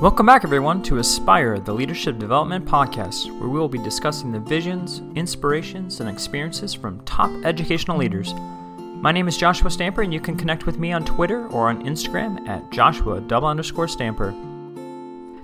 Welcome 0.00 0.26
back, 0.26 0.44
everyone, 0.44 0.80
to 0.84 0.98
Aspire, 0.98 1.58
the 1.58 1.72
Leadership 1.72 2.20
Development 2.20 2.64
Podcast, 2.64 3.36
where 3.40 3.48
we 3.48 3.58
will 3.58 3.68
be 3.68 3.82
discussing 3.82 4.30
the 4.30 4.38
visions, 4.38 5.02
inspirations, 5.16 5.98
and 5.98 6.08
experiences 6.08 6.72
from 6.72 7.04
top 7.04 7.32
educational 7.44 7.98
leaders. 7.98 8.32
My 8.78 9.10
name 9.10 9.26
is 9.26 9.36
Joshua 9.36 9.72
Stamper, 9.72 10.02
and 10.02 10.14
you 10.14 10.20
can 10.20 10.36
connect 10.36 10.66
with 10.66 10.78
me 10.78 10.92
on 10.92 11.04
Twitter 11.04 11.48
or 11.48 11.68
on 11.68 11.84
Instagram 11.84 12.48
at 12.48 12.70
Joshua 12.70 13.20
double 13.20 13.48
underscore 13.48 13.88
Stamper. 13.88 14.32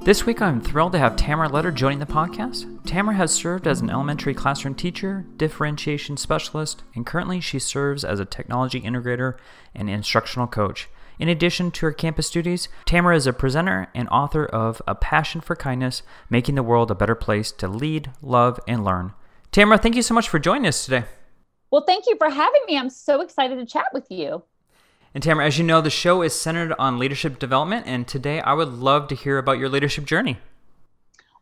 This 0.03 0.25
week, 0.25 0.41
I'm 0.41 0.61
thrilled 0.61 0.93
to 0.93 1.01
have 1.01 1.17
Tamara 1.17 1.49
Letter 1.49 1.73
joining 1.73 1.99
the 1.99 2.07
podcast. 2.07 2.87
Tamara 2.87 3.17
has 3.17 3.35
served 3.35 3.67
as 3.67 3.81
an 3.81 3.91
elementary 3.91 4.35
classroom 4.35 4.77
teacher, 4.77 5.27
differentiation 5.37 6.17
specialist, 6.17 6.85
and 6.95 7.05
currently 7.05 7.41
she 7.41 7.59
serves 7.59 8.05
as 8.05 8.21
a 8.21 8.25
technology 8.25 8.81
integrator 8.81 9.35
and 9.75 9.91
instructional 9.91 10.47
coach. 10.47 10.89
In 11.19 11.29
addition 11.29 11.71
to 11.71 11.87
her 11.87 11.93
campus 11.93 12.31
duties, 12.31 12.69
Tamara 12.87 13.17
is 13.17 13.27
a 13.27 13.33
presenter 13.33 13.89
and 13.95 14.09
author 14.09 14.45
of 14.45 14.83
A 14.87 14.95
Passion 14.95 15.41
for 15.41 15.55
Kindness 15.55 16.03
Making 16.29 16.57
the 16.57 16.63
World 16.63 16.91
a 16.91 16.95
Better 16.95 17.15
Place 17.15 17.53
to 17.53 17.69
Lead, 17.69 18.11
Love, 18.21 18.59
and 18.67 18.85
Learn. 18.85 19.13
Tamara, 19.53 19.79
thank 19.79 19.95
you 19.95 20.03
so 20.03 20.15
much 20.15 20.29
for 20.29 20.39
joining 20.39 20.67
us 20.67 20.85
today. 20.85 21.05
Well, 21.71 21.85
thank 21.87 22.07
you 22.07 22.17
for 22.17 22.31
having 22.31 22.63
me. 22.67 22.77
I'm 22.77 22.91
so 22.91 23.21
excited 23.21 23.57
to 23.57 23.67
chat 23.67 23.87
with 23.93 24.11
you. 24.11 24.43
And 25.15 25.23
Tamara, 25.23 25.47
as 25.47 25.59
you 25.59 25.65
know, 25.65 25.81
the 25.81 25.91
show 25.91 26.23
is 26.23 26.35
centered 26.35 26.75
on 26.79 26.99
leadership 26.99 27.39
development, 27.39 27.87
and 27.87 28.07
today 28.09 28.41
I 28.41 28.53
would 28.53 28.69
love 28.69 29.07
to 29.09 29.15
hear 29.15 29.39
about 29.39 29.59
your 29.59 29.69
leadership 29.69 30.05
journey. 30.05 30.39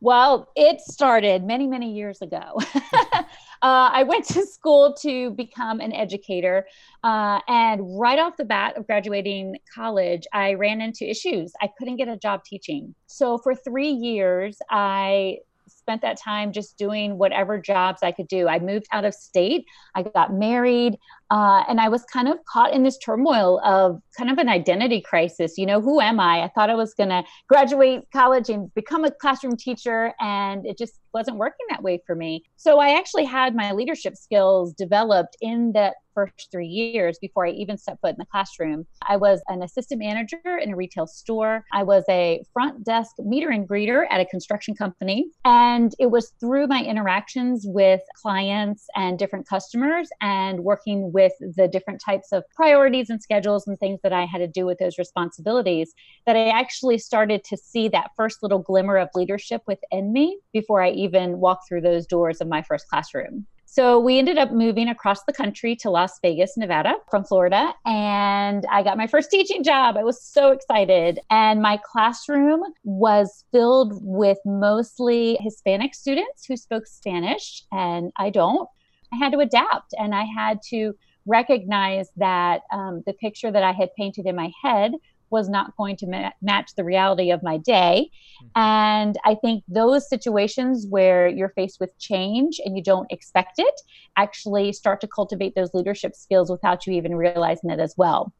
Well, 0.02 0.48
it 0.56 0.80
started 0.80 1.44
many, 1.44 1.68
many 1.68 1.92
years 1.92 2.20
ago. 2.22 2.58
uh, 3.14 3.22
I 3.62 4.02
went 4.02 4.24
to 4.30 4.44
school 4.44 4.94
to 4.94 5.30
become 5.30 5.78
an 5.78 5.92
educator. 5.92 6.66
Uh, 7.04 7.38
and 7.46 8.00
right 8.00 8.18
off 8.18 8.36
the 8.36 8.44
bat 8.44 8.76
of 8.76 8.84
graduating 8.88 9.58
college, 9.72 10.26
I 10.32 10.54
ran 10.54 10.80
into 10.80 11.08
issues. 11.08 11.52
I 11.62 11.68
couldn't 11.78 11.98
get 11.98 12.08
a 12.08 12.16
job 12.16 12.42
teaching. 12.44 12.96
So 13.06 13.38
for 13.38 13.54
three 13.54 13.92
years, 13.92 14.58
I 14.68 15.38
spent 15.82 16.02
that 16.02 16.18
time 16.18 16.52
just 16.52 16.78
doing 16.78 17.18
whatever 17.18 17.58
jobs 17.58 18.02
I 18.02 18.12
could 18.12 18.28
do. 18.28 18.48
I 18.48 18.58
moved 18.58 18.86
out 18.92 19.04
of 19.04 19.14
state. 19.14 19.64
I 19.94 20.02
got 20.02 20.32
married. 20.32 20.96
Uh, 21.32 21.64
and 21.66 21.80
I 21.80 21.88
was 21.88 22.04
kind 22.04 22.28
of 22.28 22.36
caught 22.44 22.74
in 22.74 22.82
this 22.82 22.98
turmoil 22.98 23.58
of 23.64 24.00
kind 24.18 24.30
of 24.30 24.36
an 24.36 24.50
identity 24.50 25.00
crisis. 25.00 25.56
You 25.56 25.64
know, 25.64 25.80
who 25.80 25.98
am 25.98 26.20
I? 26.20 26.42
I 26.42 26.50
thought 26.54 26.68
I 26.68 26.74
was 26.74 26.92
going 26.92 27.08
to 27.08 27.24
graduate 27.48 28.02
college 28.12 28.50
and 28.50 28.72
become 28.74 29.04
a 29.04 29.10
classroom 29.10 29.56
teacher, 29.56 30.12
and 30.20 30.66
it 30.66 30.76
just 30.76 31.00
wasn't 31.14 31.38
working 31.38 31.66
that 31.70 31.82
way 31.82 32.02
for 32.06 32.14
me. 32.14 32.44
So 32.56 32.78
I 32.78 32.96
actually 32.96 33.24
had 33.24 33.54
my 33.54 33.72
leadership 33.72 34.16
skills 34.16 34.74
developed 34.74 35.36
in 35.40 35.72
that 35.72 35.94
first 36.14 36.48
three 36.52 36.66
years 36.66 37.18
before 37.18 37.46
I 37.46 37.50
even 37.52 37.78
stepped 37.78 38.02
foot 38.02 38.10
in 38.10 38.16
the 38.18 38.26
classroom. 38.26 38.86
I 39.08 39.16
was 39.16 39.40
an 39.48 39.62
assistant 39.62 40.00
manager 40.00 40.58
in 40.62 40.72
a 40.72 40.76
retail 40.76 41.06
store. 41.06 41.64
I 41.72 41.82
was 41.82 42.04
a 42.10 42.42
front 42.52 42.84
desk 42.84 43.12
meter 43.18 43.48
and 43.48 43.66
greeter 43.66 44.04
at 44.10 44.20
a 44.20 44.26
construction 44.26 44.74
company. 44.74 45.30
And 45.46 45.81
it 45.98 46.10
was 46.10 46.32
through 46.40 46.66
my 46.66 46.82
interactions 46.82 47.64
with 47.66 48.00
clients 48.20 48.86
and 48.94 49.18
different 49.18 49.48
customers 49.48 50.08
and 50.20 50.60
working 50.60 51.12
with 51.12 51.32
the 51.40 51.68
different 51.68 52.00
types 52.00 52.32
of 52.32 52.44
priorities 52.54 53.10
and 53.10 53.22
schedules 53.22 53.66
and 53.66 53.78
things 53.78 54.00
that 54.02 54.12
I 54.12 54.24
had 54.24 54.38
to 54.38 54.46
do 54.46 54.66
with 54.66 54.78
those 54.78 54.98
responsibilities 54.98 55.94
that 56.26 56.36
I 56.36 56.48
actually 56.48 56.98
started 56.98 57.44
to 57.44 57.56
see 57.56 57.88
that 57.88 58.10
first 58.16 58.42
little 58.42 58.60
glimmer 58.60 58.96
of 58.96 59.08
leadership 59.14 59.62
within 59.66 60.12
me 60.12 60.38
before 60.52 60.82
I 60.82 60.90
even 60.90 61.38
walked 61.38 61.68
through 61.68 61.82
those 61.82 62.06
doors 62.06 62.40
of 62.40 62.48
my 62.48 62.62
first 62.62 62.88
classroom. 62.88 63.46
So 63.74 63.98
we 63.98 64.18
ended 64.18 64.36
up 64.36 64.52
moving 64.52 64.88
across 64.88 65.24
the 65.24 65.32
country 65.32 65.74
to 65.76 65.88
Las 65.88 66.20
Vegas, 66.20 66.58
Nevada 66.58 66.92
from 67.10 67.24
Florida. 67.24 67.72
And 67.86 68.66
I 68.70 68.82
got 68.82 68.98
my 68.98 69.06
first 69.06 69.30
teaching 69.30 69.64
job. 69.64 69.96
I 69.96 70.04
was 70.04 70.22
so 70.22 70.52
excited. 70.52 71.20
And 71.30 71.62
my 71.62 71.80
classroom 71.82 72.60
was 72.84 73.46
filled 73.50 73.94
with 74.02 74.36
mostly 74.44 75.38
Hispanic 75.40 75.94
students 75.94 76.44
who 76.44 76.54
spoke 76.54 76.86
Spanish, 76.86 77.62
and 77.72 78.12
I 78.18 78.28
don't. 78.28 78.68
I 79.10 79.16
had 79.16 79.32
to 79.32 79.38
adapt 79.38 79.94
and 79.98 80.14
I 80.14 80.24
had 80.24 80.60
to 80.68 80.94
recognize 81.24 82.10
that 82.18 82.62
um, 82.74 83.02
the 83.06 83.14
picture 83.14 83.50
that 83.50 83.62
I 83.62 83.72
had 83.72 83.88
painted 83.96 84.26
in 84.26 84.36
my 84.36 84.50
head 84.62 84.92
was 85.32 85.48
not 85.48 85.76
going 85.76 85.96
to 85.96 86.06
ma- 86.06 86.30
match 86.40 86.70
the 86.76 86.84
reality 86.84 87.30
of 87.30 87.42
my 87.42 87.56
day. 87.56 88.10
Mm-hmm. 88.44 88.60
And 88.60 89.18
I 89.24 89.34
think 89.34 89.64
those 89.66 90.08
situations 90.08 90.86
where 90.88 91.26
you're 91.26 91.52
faced 91.56 91.80
with 91.80 91.96
change 91.98 92.60
and 92.64 92.76
you 92.76 92.82
don't 92.82 93.10
expect 93.10 93.54
it 93.58 93.80
actually 94.16 94.72
start 94.72 95.00
to 95.00 95.08
cultivate 95.08 95.54
those 95.54 95.74
leadership 95.74 96.14
skills 96.14 96.50
without 96.50 96.86
you 96.86 96.92
even 96.92 97.14
realizing 97.16 97.70
it 97.70 97.80
as 97.80 97.94
well. 97.96 98.32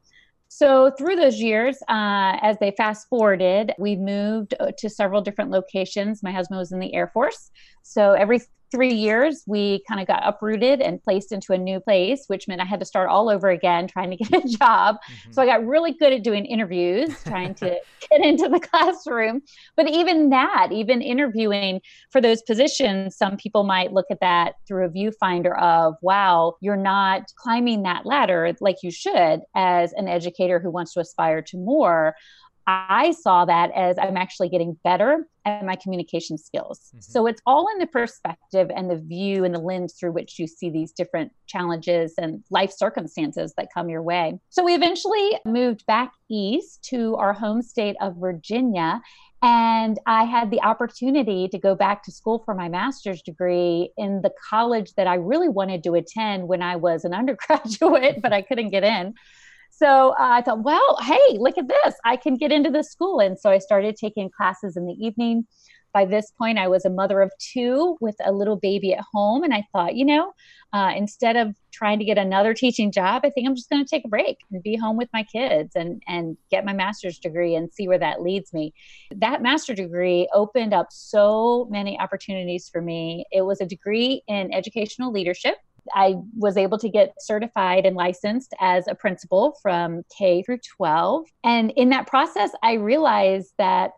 So, 0.55 0.91
through 0.99 1.15
those 1.15 1.39
years, 1.39 1.79
uh, 1.89 2.37
as 2.43 2.57
they 2.59 2.75
fast 2.77 3.07
forwarded, 3.09 3.73
we 3.79 3.95
moved 3.95 4.53
uh, 4.59 4.71
to 4.77 4.87
several 4.87 5.19
different 5.19 5.49
locations. 5.49 6.21
My 6.21 6.31
husband 6.31 6.59
was 6.59 6.71
in 6.71 6.77
the 6.77 6.93
Air 6.93 7.09
Force. 7.11 7.49
So, 7.81 8.11
every 8.11 8.39
three 8.73 8.93
years, 8.93 9.43
we 9.45 9.83
kind 9.87 10.01
of 10.01 10.07
got 10.07 10.25
uprooted 10.25 10.81
and 10.81 11.01
placed 11.01 11.31
into 11.31 11.53
a 11.53 11.57
new 11.57 11.79
place, 11.79 12.23
which 12.27 12.47
meant 12.47 12.59
I 12.59 12.65
had 12.65 12.79
to 12.79 12.85
start 12.85 13.07
all 13.07 13.29
over 13.29 13.49
again 13.49 13.87
trying 13.87 14.09
to 14.09 14.17
get 14.17 14.43
a 14.43 14.47
job. 14.57 14.95
Mm-hmm. 14.95 15.31
So 15.31 15.41
I 15.43 15.45
got 15.45 15.65
really 15.65 15.93
good 15.93 16.11
at 16.11 16.23
doing 16.23 16.45
interviews, 16.45 17.09
trying 17.25 17.53
to 17.55 17.79
get 18.09 18.21
into 18.21 18.49
the 18.49 18.59
classroom. 18.59 19.43
But 19.77 19.89
even 19.89 20.31
that, 20.31 20.69
even 20.71 21.03
interviewing 21.03 21.81
for 22.09 22.19
those 22.19 22.41
positions, 22.41 23.15
some 23.15 23.37
people 23.37 23.63
might 23.63 23.93
look 23.93 24.07
at 24.09 24.19
that 24.21 24.55
through 24.67 24.85
a 24.85 24.89
viewfinder 24.89 25.55
of, 25.61 25.93
wow, 26.01 26.55
you're 26.59 26.75
not 26.75 27.23
climbing 27.35 27.83
that 27.83 28.07
ladder 28.07 28.53
like 28.59 28.77
you 28.81 28.89
should 28.89 29.41
as 29.55 29.93
an 29.93 30.07
educator 30.07 30.59
who 30.59 30.71
wants 30.71 30.93
to 30.93 30.99
aspire 30.99 31.43
to 31.43 31.57
more. 31.57 32.15
I 32.67 33.11
saw 33.11 33.45
that 33.45 33.71
as 33.71 33.97
I'm 33.97 34.17
actually 34.17 34.49
getting 34.49 34.77
better 34.83 35.27
at 35.45 35.65
my 35.65 35.75
communication 35.75 36.37
skills. 36.37 36.79
Mm-hmm. 36.87 36.99
So 37.01 37.27
it's 37.27 37.41
all 37.45 37.67
in 37.73 37.79
the 37.79 37.87
perspective 37.87 38.71
and 38.73 38.89
the 38.89 38.97
view 38.97 39.43
and 39.43 39.53
the 39.53 39.59
lens 39.59 39.95
through 39.99 40.13
which 40.13 40.39
you 40.39 40.47
see 40.47 40.69
these 40.69 40.91
different 40.93 41.31
challenges 41.47 42.13
and 42.17 42.43
life 42.49 42.71
circumstances 42.71 43.53
that 43.57 43.67
come 43.73 43.89
your 43.89 44.01
way. 44.01 44.39
So 44.49 44.63
we 44.63 44.75
eventually 44.75 45.39
moved 45.45 45.85
back 45.85 46.13
east 46.29 46.83
to 46.85 47.15
our 47.15 47.33
home 47.33 47.61
state 47.61 47.97
of 47.99 48.15
Virginia. 48.17 49.01
And 49.41 49.99
I 50.05 50.23
had 50.23 50.49
the 50.49 50.61
opportunity 50.61 51.49
to 51.49 51.59
go 51.59 51.75
back 51.75 52.03
to 52.03 52.11
school 52.13 52.41
for 52.45 52.55
my 52.55 52.69
master's 52.69 53.21
degree 53.21 53.91
in 53.97 54.21
the 54.21 54.31
college 54.49 54.93
that 54.95 55.05
I 55.05 55.15
really 55.15 55.49
wanted 55.49 55.83
to 55.83 55.95
attend 55.95 56.47
when 56.47 56.61
I 56.61 56.77
was 56.77 57.03
an 57.03 57.13
undergraduate, 57.13 58.21
but 58.21 58.31
I 58.31 58.41
couldn't 58.41 58.69
get 58.69 58.85
in. 58.85 59.15
So 59.83 60.11
uh, 60.11 60.15
I 60.19 60.41
thought, 60.41 60.63
well, 60.63 60.97
hey, 61.01 61.37
look 61.39 61.57
at 61.57 61.67
this. 61.67 61.95
I 62.05 62.15
can 62.15 62.37
get 62.37 62.53
into 62.53 62.69
this 62.69 62.89
school. 62.89 63.19
And 63.19 63.37
so 63.37 63.49
I 63.49 63.57
started 63.57 63.97
taking 63.97 64.29
classes 64.29 64.77
in 64.77 64.85
the 64.85 64.93
evening. 64.93 65.45
By 65.93 66.05
this 66.05 66.31
point, 66.37 66.57
I 66.57 66.69
was 66.69 66.85
a 66.85 66.89
mother 66.89 67.21
of 67.21 67.33
two 67.37 67.97
with 67.99 68.15
a 68.23 68.31
little 68.31 68.55
baby 68.55 68.93
at 68.93 69.03
home. 69.13 69.43
And 69.43 69.53
I 69.53 69.65
thought, 69.73 69.95
you 69.95 70.05
know, 70.05 70.31
uh, 70.71 70.93
instead 70.95 71.35
of 71.35 71.53
trying 71.73 71.99
to 71.99 72.05
get 72.05 72.17
another 72.17 72.53
teaching 72.53 72.93
job, 72.93 73.23
I 73.25 73.29
think 73.29 73.45
I'm 73.45 73.57
just 73.57 73.69
going 73.69 73.83
to 73.83 73.89
take 73.89 74.05
a 74.05 74.07
break 74.07 74.37
and 74.53 74.63
be 74.63 74.77
home 74.77 74.95
with 74.95 75.09
my 75.11 75.23
kids 75.23 75.75
and, 75.75 76.01
and 76.07 76.37
get 76.49 76.63
my 76.63 76.71
master's 76.71 77.19
degree 77.19 77.53
and 77.53 77.69
see 77.69 77.89
where 77.89 77.99
that 77.99 78.21
leads 78.21 78.53
me. 78.53 78.73
That 79.13 79.41
master's 79.41 79.75
degree 79.75 80.29
opened 80.33 80.73
up 80.73 80.87
so 80.91 81.67
many 81.69 81.99
opportunities 81.99 82.69
for 82.69 82.81
me. 82.81 83.25
It 83.33 83.41
was 83.41 83.59
a 83.59 83.65
degree 83.65 84.23
in 84.29 84.53
educational 84.53 85.11
leadership 85.11 85.57
I 85.93 86.15
was 86.35 86.57
able 86.57 86.77
to 86.79 86.89
get 86.89 87.13
certified 87.19 87.85
and 87.85 87.95
licensed 87.95 88.53
as 88.59 88.87
a 88.87 88.95
principal 88.95 89.57
from 89.61 90.03
K 90.15 90.43
through 90.43 90.59
12. 90.77 91.25
And 91.43 91.71
in 91.71 91.89
that 91.89 92.07
process, 92.07 92.51
I 92.61 92.73
realized 92.73 93.53
that 93.57 93.91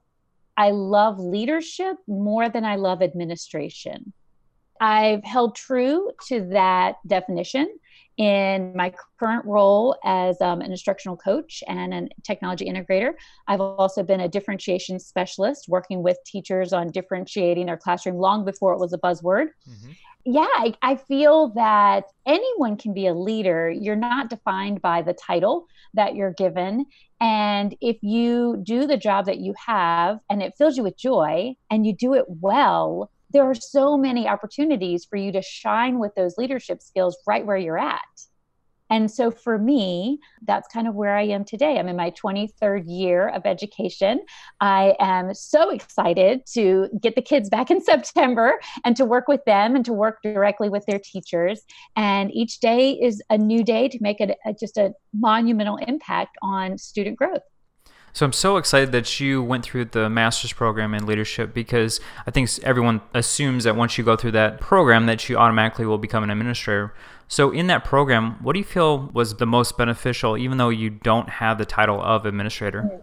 I 0.58 0.72
love 0.72 1.20
leadership 1.20 1.98
more 2.08 2.50
than 2.50 2.64
I 2.64 2.76
love 2.76 3.02
administration. 3.02 4.14
I've 4.80 5.24
held 5.24 5.56
true 5.56 6.12
to 6.28 6.42
that 6.52 6.96
definition 7.08 7.78
in 8.18 8.74
my 8.76 8.94
current 9.20 9.46
role 9.46 9.98
as 10.06 10.40
um, 10.42 10.62
an 10.62 10.72
instructional 10.72 11.18
coach 11.18 11.64
and 11.68 11.94
a 11.94 12.08
technology 12.24 12.66
integrator. 12.66 13.14
I've 13.48 13.60
also 13.60 14.04
been 14.04 14.22
a 14.22 14.30
differentiation 14.30 15.00
specialist 15.00 15.68
working 15.68 16.02
with 16.02 16.18
teachers 16.26 16.72
on 16.72 16.92
differentiating 16.92 17.66
their 17.66 17.78
classroom 17.78 18.18
long 18.18 18.46
before 18.46 18.74
it 18.74 18.80
was 18.80 18.94
a 18.94 18.98
buzzword. 18.98 19.48
Mm-hmm 19.70 19.92
yeah, 20.26 20.48
I, 20.56 20.74
I, 20.82 20.96
feel 20.96 21.50
that 21.50 22.06
anyone 22.26 22.78
can 22.78 22.94
be 22.94 23.06
a 23.06 23.14
leader. 23.14 23.70
You're 23.70 23.96
not 23.96 24.30
defined 24.30 24.82
by 24.82 25.04
the 25.04 25.14
title 25.14 25.68
that 25.94 26.16
you're 26.16 26.34
given. 26.34 26.88
And 27.22 27.76
if 27.80 27.98
you 28.02 28.58
do 28.64 28.88
the 28.88 28.98
job 28.98 29.28
that 29.28 29.38
you 29.38 29.54
have 29.68 30.20
and 30.30 30.42
it 30.42 30.54
fills 30.58 30.78
you 30.78 30.84
with 30.84 30.98
joy 30.98 31.56
and 31.70 31.86
you 31.86 31.96
do 31.96 32.16
it 32.16 32.26
well, 32.28 33.12
there 33.30 33.44
are 33.44 33.56
so 33.56 33.98
many 33.98 34.28
opportunities 34.28 35.06
for 35.06 35.16
you 35.16 35.32
to 35.32 35.44
shine 35.44 36.00
with 36.00 36.16
those 36.16 36.38
leadership 36.38 36.82
skills 36.82 37.18
right 37.28 37.46
where 37.46 37.58
you're 37.58 37.78
at. 37.78 38.02
And 38.90 39.10
so 39.10 39.32
for 39.32 39.58
me, 39.58 40.20
that's 40.46 40.68
kind 40.68 40.88
of 40.88 40.96
where 40.96 41.16
I 41.16 41.24
am 41.24 41.44
today. 41.44 41.80
I'm 41.80 41.88
in 41.88 41.96
my 41.96 42.12
23rd 42.12 42.84
year 42.86 43.30
of 43.30 43.46
education. 43.46 44.22
I 44.62 44.96
am 45.00 45.34
so 45.34 45.72
excited 45.72 46.46
to 46.54 46.90
get 47.02 47.16
the 47.16 47.22
kids 47.22 47.50
back 47.50 47.72
in 47.72 47.82
September 47.84 48.60
and 48.84 48.96
to 48.96 49.06
work 49.06 49.28
with 49.28 49.44
them 49.46 49.76
and 49.76 49.84
to 49.86 49.94
work 49.94 50.20
directly 50.24 50.70
with 50.70 50.86
their 50.86 51.00
teachers. 51.00 51.64
And 51.96 52.34
each 52.34 52.60
day 52.60 52.92
is 52.92 53.22
a 53.30 53.38
new 53.38 53.64
day 53.64 53.88
to 53.90 53.98
make 54.02 54.22
it 54.22 54.38
a, 54.46 54.54
just 54.54 54.78
a 54.78 54.94
monumental 55.14 55.78
impact 55.78 56.38
on 56.42 56.78
student 56.78 57.18
growth. 57.18 57.42
So 58.16 58.26
I'm 58.26 58.32
so 58.32 58.56
excited 58.56 58.94
that 58.94 59.20
you 59.20 59.44
went 59.44 59.66
through 59.66 59.86
the 59.86 60.10
master's 60.10 60.54
program 60.54 60.94
in 60.94 61.06
leadership 61.06 61.54
because 61.54 62.00
I 62.26 62.32
think 62.32 62.50
everyone 62.64 63.02
assumes 63.14 63.66
that 63.66 63.76
once 63.76 63.98
you 63.98 64.06
go 64.06 64.16
through 64.16 64.32
that 64.32 64.62
program 64.62 65.06
that 65.08 65.28
you 65.28 65.36
automatically 65.36 65.86
will 65.86 65.98
become 65.98 66.24
an 66.24 66.30
administrator. 66.30 66.94
So 67.28 67.52
in 67.52 67.68
that 67.68 67.84
program, 67.84 68.38
what 68.44 68.54
do 68.54 68.60
you 68.60 68.66
feel 68.66 69.10
was 69.14 69.36
the 69.36 69.46
most 69.46 69.78
beneficial 69.78 70.38
even 70.38 70.58
though 70.58 70.70
you 70.70 70.90
don't 70.90 71.30
have 71.30 71.58
the 71.58 71.66
title 71.66 72.02
of 72.02 72.26
administrator? 72.26 73.02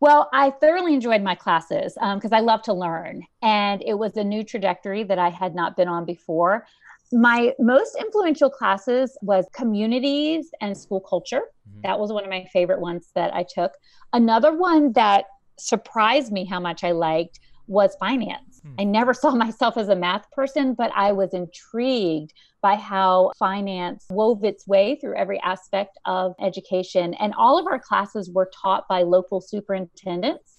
Well, 0.00 0.28
I 0.32 0.50
thoroughly 0.50 0.94
enjoyed 0.94 1.22
my 1.22 1.34
classes 1.34 1.94
because 1.94 2.32
um, 2.32 2.34
I 2.34 2.40
love 2.40 2.62
to 2.62 2.72
learn, 2.72 3.22
and 3.40 3.80
it 3.86 3.94
was 3.94 4.16
a 4.16 4.24
new 4.24 4.42
trajectory 4.42 5.04
that 5.04 5.18
I 5.18 5.28
had 5.28 5.54
not 5.54 5.76
been 5.76 5.86
on 5.86 6.04
before 6.04 6.66
my 7.12 7.52
most 7.58 7.94
influential 8.00 8.48
classes 8.48 9.16
was 9.20 9.46
communities 9.52 10.50
and 10.60 10.76
school 10.76 11.00
culture 11.00 11.42
mm-hmm. 11.68 11.80
that 11.82 11.98
was 11.98 12.10
one 12.10 12.24
of 12.24 12.30
my 12.30 12.44
favorite 12.52 12.80
ones 12.80 13.10
that 13.14 13.34
i 13.34 13.44
took 13.54 13.72
another 14.14 14.56
one 14.56 14.92
that 14.92 15.26
surprised 15.58 16.32
me 16.32 16.44
how 16.44 16.58
much 16.58 16.82
i 16.82 16.90
liked 16.90 17.38
was 17.66 17.94
finance 18.00 18.51
mm. 18.66 18.74
i 18.78 18.84
never 18.84 19.14
saw 19.22 19.34
myself 19.34 19.76
as 19.76 19.88
a 19.88 19.96
math 19.96 20.30
person 20.30 20.74
but 20.74 20.90
i 20.94 21.12
was 21.12 21.32
intrigued 21.32 22.32
by 22.62 22.76
how 22.76 23.32
finance 23.38 24.06
wove 24.10 24.44
its 24.44 24.66
way 24.66 24.96
through 25.00 25.16
every 25.16 25.40
aspect 25.40 25.98
of 26.06 26.34
education 26.40 27.14
and 27.14 27.34
all 27.34 27.58
of 27.58 27.66
our 27.66 27.78
classes 27.78 28.30
were 28.32 28.50
taught 28.62 28.86
by 28.88 29.02
local 29.02 29.40
superintendents 29.40 30.52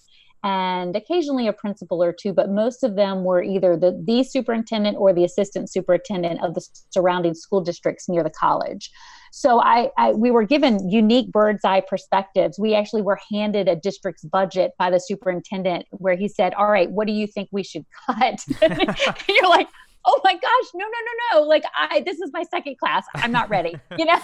and 0.44 0.94
occasionally 0.94 1.48
a 1.48 1.54
principal 1.54 2.04
or 2.04 2.12
two, 2.12 2.34
but 2.34 2.50
most 2.50 2.84
of 2.84 2.96
them 2.96 3.24
were 3.24 3.42
either 3.42 3.78
the, 3.78 3.98
the 4.06 4.22
superintendent 4.22 4.98
or 4.98 5.14
the 5.14 5.24
assistant 5.24 5.72
superintendent 5.72 6.44
of 6.44 6.52
the 6.52 6.60
surrounding 6.90 7.32
school 7.32 7.62
districts 7.62 8.10
near 8.10 8.22
the 8.22 8.30
college. 8.30 8.90
So 9.36 9.60
I, 9.60 9.90
I, 9.98 10.12
we 10.12 10.30
were 10.30 10.44
given 10.44 10.88
unique 10.88 11.32
bird's 11.32 11.64
eye 11.64 11.80
perspectives. 11.80 12.56
We 12.56 12.72
actually 12.76 13.02
were 13.02 13.18
handed 13.32 13.66
a 13.66 13.74
district's 13.74 14.22
budget 14.22 14.70
by 14.78 14.90
the 14.90 15.00
superintendent 15.00 15.86
where 15.90 16.14
he 16.14 16.28
said, 16.28 16.54
"All 16.54 16.70
right, 16.70 16.88
what 16.88 17.08
do 17.08 17.12
you 17.12 17.26
think 17.26 17.48
we 17.50 17.64
should 17.64 17.84
cut?" 18.06 18.38
and 18.62 18.96
you're 19.28 19.48
like, 19.48 19.66
"Oh 20.04 20.20
my 20.22 20.34
gosh, 20.34 20.70
no, 20.74 20.84
no, 20.84 20.86
no, 20.86 21.40
no! 21.40 21.48
Like 21.48 21.64
I, 21.76 22.04
this 22.06 22.20
is 22.20 22.30
my 22.32 22.44
second 22.44 22.78
class. 22.78 23.04
I'm 23.16 23.32
not 23.32 23.50
ready." 23.50 23.74
You 23.98 24.04
know? 24.04 24.20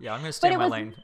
yeah, 0.00 0.14
I'm 0.14 0.20
gonna 0.20 0.32
stay 0.32 0.50
in 0.50 0.58
my 0.58 0.64
was, 0.64 0.72
lane. 0.72 0.94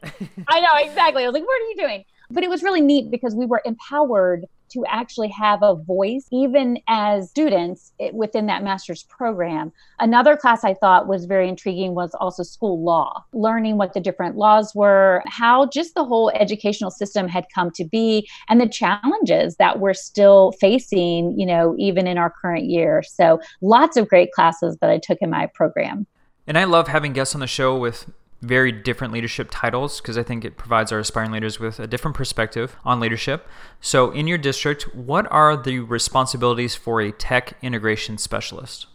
I 0.49 0.61
know 0.61 0.69
exactly. 0.79 1.25
I 1.25 1.27
was 1.27 1.35
like, 1.35 1.45
"What 1.45 1.61
are 1.61 1.67
you 1.67 1.77
doing?" 1.77 2.05
But 2.31 2.45
it 2.45 2.49
was 2.49 2.63
really 2.63 2.81
neat 2.81 3.11
because 3.11 3.35
we 3.35 3.45
were 3.45 3.61
empowered 3.67 4.47
to 4.71 4.85
actually 4.87 5.29
have 5.29 5.63
a 5.63 5.75
voice, 5.75 6.27
even 6.31 6.79
as 6.89 7.31
students 7.31 7.93
eh, 8.01 8.11
within 8.13 8.47
that 8.47 8.63
master's 8.63 9.03
program. 9.05 9.73
Another 9.99 10.37
class 10.37 10.65
I 10.65 10.75
thought 10.75 11.09
was 11.09 11.25
very 11.25 11.49
intriguing 11.49 11.95
was 11.95 12.15
also 12.15 12.43
school 12.43 12.83
law, 12.83 13.25
learning 13.33 13.77
what 13.77 13.95
the 13.95 14.01
different 14.01 14.37
laws 14.37 14.75
were, 14.75 15.23
how 15.27 15.67
just 15.67 15.95
the 15.95 16.05
whole 16.05 16.31
educational 16.31 16.91
system 16.91 17.29
had 17.29 17.47
come 17.55 17.71
to 17.73 17.85
be, 17.85 18.29
and 18.49 18.61
the 18.61 18.69
challenges 18.69 19.57
that 19.57 19.81
we're 19.81 19.95
still 19.95 20.53
facing, 20.53 21.39
you 21.39 21.47
know, 21.47 21.75
even 21.79 22.07
in 22.07 22.19
our 22.19 22.31
current 22.31 22.65
year. 22.65 23.03
So 23.03 23.41
lots 23.61 23.97
of 23.97 24.09
great 24.09 24.33
classes 24.33 24.77
that 24.81 24.91
I 24.91 24.99
took 24.99 25.19
in 25.21 25.31
my 25.31 25.47
program. 25.47 26.07
And 26.47 26.59
I 26.59 26.65
love 26.65 26.89
having 26.89 27.13
guests 27.13 27.35
on 27.35 27.41
the 27.41 27.47
show 27.47 27.77
with 27.77 28.11
very 28.43 28.73
different 28.73 29.13
leadership 29.13 29.49
titles 29.51 30.01
because 30.01 30.17
I 30.17 30.23
think 30.23 30.45
it 30.45 30.57
provides 30.57 30.93
our 30.93 30.99
aspiring 30.99 31.31
leaders 31.31 31.61
with 31.61 31.79
a 31.79 31.87
different 31.87 32.17
perspective 32.17 32.77
on 32.85 33.01
leadership. 33.01 33.47
So, 33.81 34.11
in 34.11 34.27
your 34.27 34.39
district, 34.39 34.95
what 34.95 35.31
are 35.31 35.57
the 35.57 35.81
responsibilities 35.81 36.75
for 36.75 37.01
a 37.01 37.13
tech 37.13 37.57
integration 37.63 38.19
specialist? 38.19 38.87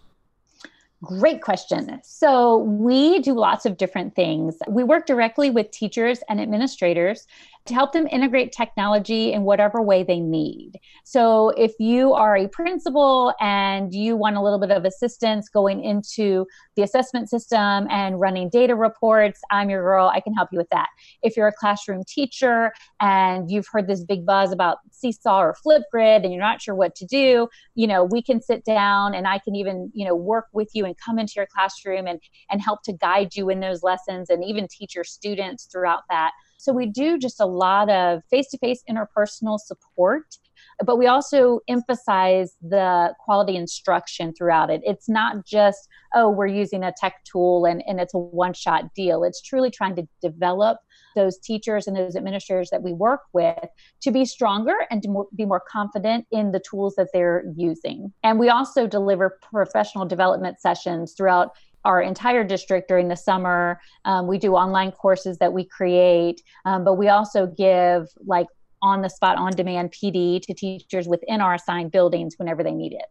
Great 1.03 1.42
question. 1.42 2.00
So, 2.03 2.57
we 2.57 3.19
do 3.19 3.33
lots 3.33 3.65
of 3.65 3.77
different 3.77 4.15
things. 4.15 4.57
We 4.68 4.83
work 4.83 5.06
directly 5.06 5.51
with 5.51 5.69
teachers 5.69 6.19
and 6.27 6.41
administrators 6.41 7.27
to 7.65 7.73
help 7.73 7.94
them 7.94 8.07
integrate 8.12 8.51
technology 8.51 9.33
in 9.33 9.44
whatever 9.44 9.81
way 9.81 10.03
they 10.03 10.19
need. 10.19 10.73
So, 11.03 11.50
if 11.50 11.73
you 11.79 12.13
are 12.13 12.35
a 12.38 12.47
principal 12.47 13.33
and 13.39 13.94
you 13.94 14.15
want 14.15 14.35
a 14.35 14.41
little 14.41 14.59
bit 14.59 14.71
of 14.71 14.85
assistance 14.85 15.50
going 15.50 15.83
into 15.83 16.45
the 16.75 16.83
assessment 16.83 17.29
system 17.29 17.88
and 17.89 18.19
running 18.19 18.50
data 18.50 18.75
reports, 18.75 19.41
I'm 19.51 19.69
your 19.69 19.81
girl. 19.81 20.12
I 20.13 20.19
can 20.19 20.33
help 20.33 20.50
you 20.51 20.57
with 20.57 20.69
that. 20.71 20.89
If 21.23 21.35
you're 21.35 21.47
a 21.47 21.53
classroom 21.53 22.03
teacher 22.07 22.71
and 23.00 23.50
you've 23.50 23.67
heard 23.71 23.88
this 23.88 24.03
big 24.03 24.25
buzz 24.25 24.51
about 24.51 24.77
Seesaw 24.91 25.39
or 25.39 25.56
Flipgrid 25.65 26.23
and 26.23 26.31
you're 26.31 26.41
not 26.41 26.62
sure 26.62 26.75
what 26.75 26.95
to 26.95 27.06
do, 27.06 27.47
you 27.73 27.88
know, 27.88 28.03
we 28.03 28.21
can 28.21 28.41
sit 28.41 28.63
down 28.63 29.15
and 29.15 29.27
I 29.27 29.39
can 29.39 29.56
even, 29.56 29.91
you 29.94 30.06
know, 30.06 30.15
work 30.15 30.45
with 30.53 30.69
you 30.73 30.85
and 30.85 30.95
come 30.97 31.17
into 31.17 31.33
your 31.38 31.47
classroom 31.47 32.06
and 32.07 32.19
and 32.50 32.62
help 32.62 32.83
to 32.83 32.94
guide 32.94 33.35
you 33.35 33.50
in 33.50 33.59
those 33.59 33.81
lessons 33.81 34.29
and 34.29 34.44
even 34.44 34.67
teach 34.69 34.94
your 34.94 35.03
students 35.03 35.65
throughout 35.65 36.03
that. 36.09 36.31
So 36.57 36.73
we 36.73 36.85
do 36.85 37.17
just 37.17 37.39
a 37.39 37.45
lot 37.45 37.89
of 37.89 38.21
face 38.29 38.49
to 38.49 38.57
face 38.57 38.83
interpersonal 38.89 39.59
support 39.59 40.37
but 40.83 40.97
we 40.97 41.07
also 41.07 41.61
emphasize 41.67 42.55
the 42.61 43.13
quality 43.19 43.55
instruction 43.55 44.33
throughout 44.33 44.69
it. 44.69 44.81
It's 44.83 45.07
not 45.07 45.45
just, 45.45 45.87
oh, 46.13 46.29
we're 46.29 46.47
using 46.47 46.83
a 46.83 46.93
tech 46.97 47.23
tool 47.23 47.65
and, 47.65 47.83
and 47.87 47.99
it's 47.99 48.13
a 48.13 48.17
one 48.17 48.53
shot 48.53 48.93
deal. 48.93 49.23
It's 49.23 49.41
truly 49.41 49.71
trying 49.71 49.95
to 49.95 50.07
develop 50.21 50.79
those 51.15 51.37
teachers 51.39 51.87
and 51.87 51.95
those 51.95 52.15
administrators 52.15 52.69
that 52.71 52.83
we 52.83 52.91
work 52.91 53.21
with 53.31 53.69
to 54.01 54.11
be 54.11 54.25
stronger 54.25 54.75
and 54.91 55.01
to 55.01 55.09
more, 55.09 55.27
be 55.33 55.45
more 55.45 55.61
confident 55.61 56.25
in 56.31 56.51
the 56.51 56.59
tools 56.59 56.95
that 56.95 57.07
they're 57.13 57.45
using. 57.55 58.11
And 58.23 58.37
we 58.37 58.49
also 58.49 58.85
deliver 58.85 59.39
professional 59.41 60.05
development 60.05 60.59
sessions 60.59 61.13
throughout 61.15 61.51
our 61.85 62.01
entire 62.01 62.43
district 62.43 62.87
during 62.87 63.07
the 63.07 63.15
summer. 63.15 63.79
Um, 64.03 64.27
we 64.27 64.37
do 64.37 64.55
online 64.55 64.91
courses 64.91 65.37
that 65.37 65.53
we 65.53 65.63
create, 65.63 66.41
um, 66.65 66.83
but 66.83 66.95
we 66.95 67.07
also 67.07 67.47
give 67.47 68.09
like 68.25 68.47
on 68.81 69.01
the 69.01 69.09
spot, 69.09 69.37
on 69.37 69.51
demand 69.53 69.91
PD 69.91 70.41
to 70.41 70.53
teachers 70.53 71.07
within 71.07 71.41
our 71.41 71.53
assigned 71.53 71.91
buildings 71.91 72.35
whenever 72.37 72.63
they 72.63 72.73
need 72.73 72.93
it. 72.93 73.05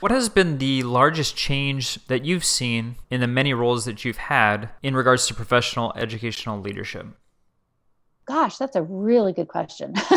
What 0.00 0.12
has 0.12 0.28
been 0.28 0.58
the 0.58 0.84
largest 0.84 1.36
change 1.36 2.04
that 2.06 2.24
you've 2.24 2.44
seen 2.44 2.96
in 3.10 3.20
the 3.20 3.26
many 3.26 3.52
roles 3.52 3.84
that 3.84 4.04
you've 4.04 4.16
had 4.16 4.70
in 4.82 4.94
regards 4.94 5.26
to 5.26 5.34
professional 5.34 5.92
educational 5.96 6.60
leadership? 6.60 7.06
Gosh, 8.24 8.58
that's 8.58 8.76
a 8.76 8.82
really 8.82 9.32
good 9.32 9.48
question. 9.48 9.94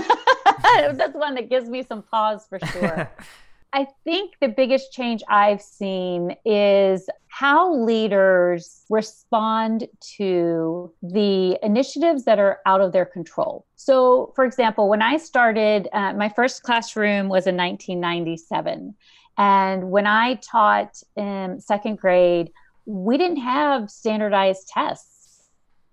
that's 0.61 1.15
one 1.15 1.33
that 1.35 1.49
gives 1.49 1.67
me 1.67 1.83
some 1.83 2.03
pause 2.03 2.45
for 2.47 2.59
sure. 2.59 3.09
I 3.73 3.87
think 4.03 4.33
the 4.41 4.49
biggest 4.49 4.91
change 4.91 5.23
I've 5.29 5.61
seen 5.61 6.35
is 6.43 7.09
how 7.29 7.73
leaders 7.73 8.85
respond 8.89 9.87
to 10.17 10.91
the 11.01 11.57
initiatives 11.63 12.25
that 12.25 12.37
are 12.37 12.59
out 12.65 12.81
of 12.81 12.91
their 12.91 13.05
control. 13.05 13.65
So, 13.77 14.33
for 14.35 14.43
example, 14.43 14.89
when 14.89 15.01
I 15.01 15.15
started, 15.17 15.87
uh, 15.93 16.13
my 16.13 16.27
first 16.27 16.63
classroom 16.63 17.29
was 17.29 17.47
in 17.47 17.55
1997. 17.55 18.93
And 19.37 19.89
when 19.89 20.05
I 20.05 20.35
taught 20.35 21.01
in 21.15 21.61
second 21.61 21.97
grade, 21.97 22.51
we 22.85 23.17
didn't 23.17 23.37
have 23.37 23.89
standardized 23.89 24.67
tests 24.67 25.10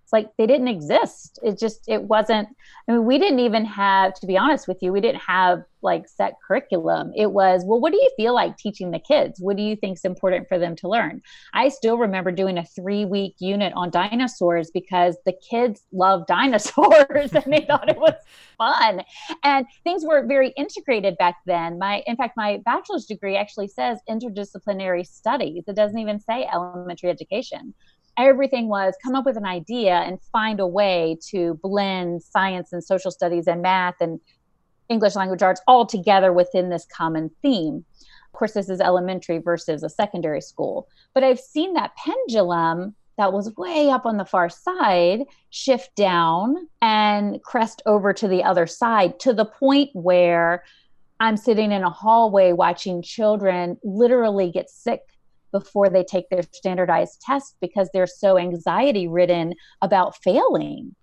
it's 0.08 0.12
like 0.14 0.30
they 0.38 0.46
didn't 0.46 0.68
exist. 0.68 1.38
It 1.42 1.58
just 1.58 1.86
it 1.86 2.02
wasn't 2.04 2.48
i 2.88 2.92
mean 2.92 3.04
we 3.04 3.18
didn't 3.18 3.40
even 3.40 3.66
have 3.66 4.14
to 4.14 4.26
be 4.26 4.38
honest 4.38 4.66
with 4.66 4.78
you 4.80 4.90
we 4.90 5.02
didn't 5.02 5.20
have 5.20 5.64
like 5.82 6.08
set 6.08 6.32
curriculum. 6.44 7.12
It 7.14 7.30
was 7.30 7.62
well 7.66 7.78
what 7.78 7.92
do 7.92 7.98
you 7.98 8.10
feel 8.16 8.34
like 8.34 8.56
teaching 8.56 8.90
the 8.90 9.00
kids? 9.00 9.38
What 9.38 9.58
do 9.58 9.62
you 9.62 9.76
think 9.76 9.98
is 9.98 10.06
important 10.06 10.48
for 10.48 10.58
them 10.58 10.74
to 10.76 10.88
learn? 10.88 11.20
I 11.52 11.68
still 11.68 11.98
remember 11.98 12.32
doing 12.32 12.56
a 12.56 12.64
three 12.64 13.04
week 13.04 13.34
unit 13.38 13.74
on 13.76 13.90
dinosaurs 13.90 14.70
because 14.70 15.18
the 15.26 15.34
kids 15.34 15.82
love 15.92 16.26
dinosaurs 16.26 17.34
and 17.34 17.52
they 17.52 17.66
thought 17.68 17.90
it 17.90 17.98
was 17.98 18.14
fun. 18.56 19.02
And 19.44 19.66
things 19.84 20.04
were 20.06 20.26
very 20.26 20.54
integrated 20.56 21.18
back 21.18 21.36
then. 21.44 21.78
My 21.78 22.02
in 22.06 22.16
fact 22.16 22.34
my 22.34 22.62
bachelor's 22.64 23.04
degree 23.04 23.36
actually 23.36 23.68
says 23.68 23.98
interdisciplinary 24.08 25.06
studies. 25.06 25.64
It 25.68 25.76
doesn't 25.76 25.98
even 25.98 26.18
say 26.18 26.48
elementary 26.50 27.10
education 27.10 27.74
everything 28.18 28.68
was 28.68 28.94
come 29.02 29.14
up 29.14 29.24
with 29.24 29.36
an 29.36 29.46
idea 29.46 29.94
and 29.94 30.20
find 30.32 30.60
a 30.60 30.66
way 30.66 31.16
to 31.30 31.58
blend 31.62 32.22
science 32.22 32.72
and 32.72 32.82
social 32.82 33.10
studies 33.10 33.46
and 33.46 33.62
math 33.62 33.94
and 34.00 34.20
English 34.88 35.14
language 35.14 35.42
arts 35.42 35.60
all 35.66 35.86
together 35.86 36.32
within 36.32 36.68
this 36.68 36.86
common 36.92 37.30
theme. 37.42 37.84
Of 38.26 38.38
course, 38.38 38.52
this 38.52 38.68
is 38.68 38.80
elementary 38.80 39.38
versus 39.38 39.82
a 39.82 39.88
secondary 39.88 40.40
school. 40.40 40.88
But 41.14 41.24
I've 41.24 41.40
seen 41.40 41.74
that 41.74 41.92
pendulum 41.96 42.94
that 43.16 43.32
was 43.32 43.54
way 43.56 43.90
up 43.90 44.06
on 44.06 44.16
the 44.16 44.24
far 44.24 44.48
side 44.48 45.24
shift 45.50 45.94
down 45.96 46.68
and 46.80 47.42
crest 47.42 47.82
over 47.86 48.12
to 48.12 48.28
the 48.28 48.42
other 48.42 48.66
side 48.66 49.18
to 49.20 49.32
the 49.32 49.44
point 49.44 49.90
where 49.92 50.64
I'm 51.20 51.36
sitting 51.36 51.72
in 51.72 51.82
a 51.82 51.90
hallway 51.90 52.52
watching 52.52 53.02
children 53.02 53.76
literally 53.82 54.50
get 54.52 54.70
sick 54.70 55.02
before 55.52 55.88
they 55.88 56.04
take 56.04 56.28
their 56.30 56.42
standardized 56.52 57.20
test 57.20 57.56
because 57.60 57.88
they're 57.92 58.06
so 58.06 58.38
anxiety 58.38 59.08
ridden 59.08 59.54
about 59.82 60.16
failing. 60.22 60.94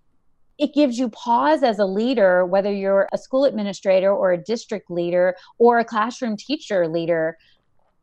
It 0.58 0.74
gives 0.74 0.98
you 0.98 1.10
pause 1.10 1.64
as 1.64 1.80
a 1.80 1.86
leader, 1.86 2.46
whether 2.46 2.72
you're 2.72 3.10
a 3.12 3.18
school 3.18 3.46
administrator 3.46 4.14
or 4.14 4.32
a 4.32 4.38
district 4.38 4.90
leader 4.90 5.36
or 5.58 5.80
a 5.80 5.86
classroom 5.86 6.38
teacher 6.38 6.88
leader. 6.88 7.38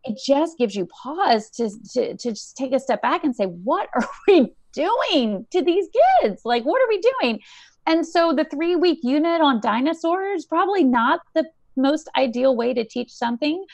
It 0.04 0.18
just 0.24 0.58
gives 0.58 0.74
you 0.74 0.86
pause 0.86 1.48
to, 1.50 1.70
to, 1.94 2.16
to 2.16 2.30
just 2.30 2.56
take 2.56 2.72
a 2.72 2.80
step 2.80 3.00
back 3.00 3.24
and 3.24 3.34
say, 3.34 3.44
what 3.44 3.88
are 3.94 4.06
we 4.28 4.52
doing 4.72 5.46
to 5.50 5.62
these 5.62 5.86
kids? 6.20 6.42
Like, 6.44 6.64
what 6.64 6.82
are 6.82 6.88
we 6.88 7.02
doing? 7.20 7.40
And 7.86 8.06
so 8.06 8.32
the 8.32 8.44
three 8.44 8.76
week 8.76 9.00
unit 9.02 9.40
on 9.40 9.60
dinosaurs, 9.60 10.44
probably 10.44 10.84
not 10.84 11.20
the 11.34 11.44
most 11.76 12.08
ideal 12.16 12.54
way 12.56 12.74
to 12.74 12.84
teach 12.84 13.10
something 13.10 13.64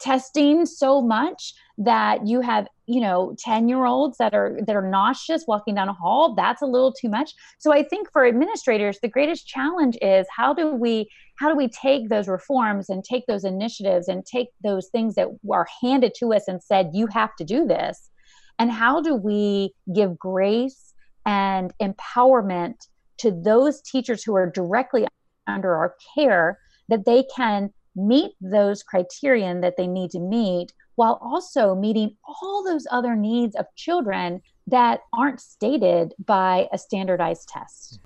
testing 0.00 0.66
so 0.66 1.00
much 1.00 1.54
that 1.78 2.26
you 2.26 2.40
have 2.40 2.66
you 2.86 3.00
know 3.00 3.34
10 3.38 3.68
year 3.68 3.84
olds 3.84 4.18
that 4.18 4.34
are 4.34 4.58
that 4.66 4.76
are 4.76 4.88
nauseous 4.88 5.44
walking 5.48 5.74
down 5.74 5.88
a 5.88 5.92
hall 5.92 6.34
that's 6.34 6.62
a 6.62 6.66
little 6.66 6.92
too 6.92 7.08
much. 7.08 7.32
So 7.58 7.72
i 7.72 7.82
think 7.82 8.10
for 8.12 8.26
administrators 8.26 8.98
the 9.00 9.08
greatest 9.08 9.46
challenge 9.46 9.96
is 10.02 10.26
how 10.30 10.54
do 10.54 10.74
we 10.74 11.08
how 11.36 11.48
do 11.48 11.56
we 11.56 11.68
take 11.68 12.08
those 12.08 12.28
reforms 12.28 12.88
and 12.88 13.02
take 13.02 13.26
those 13.26 13.44
initiatives 13.44 14.08
and 14.08 14.24
take 14.24 14.48
those 14.62 14.88
things 14.88 15.14
that 15.16 15.28
are 15.50 15.66
handed 15.82 16.12
to 16.18 16.32
us 16.32 16.46
and 16.46 16.62
said 16.62 16.90
you 16.92 17.06
have 17.08 17.34
to 17.36 17.44
do 17.44 17.66
this. 17.66 18.10
And 18.58 18.70
how 18.70 19.00
do 19.00 19.16
we 19.16 19.74
give 19.92 20.18
grace 20.18 20.94
and 21.26 21.72
empowerment 21.82 22.74
to 23.18 23.32
those 23.32 23.80
teachers 23.82 24.22
who 24.22 24.36
are 24.36 24.48
directly 24.48 25.06
under 25.46 25.74
our 25.74 25.94
care 26.14 26.58
that 26.88 27.04
they 27.04 27.24
can 27.34 27.72
meet 27.96 28.32
those 28.40 28.82
criterion 28.82 29.60
that 29.60 29.76
they 29.76 29.86
need 29.86 30.10
to 30.10 30.20
meet 30.20 30.72
while 30.96 31.18
also 31.20 31.74
meeting 31.74 32.16
all 32.24 32.64
those 32.64 32.86
other 32.90 33.16
needs 33.16 33.56
of 33.56 33.66
children 33.74 34.40
that 34.66 35.00
aren't 35.12 35.40
stated 35.40 36.14
by 36.24 36.68
a 36.72 36.78
standardized 36.78 37.48
test. 37.48 37.98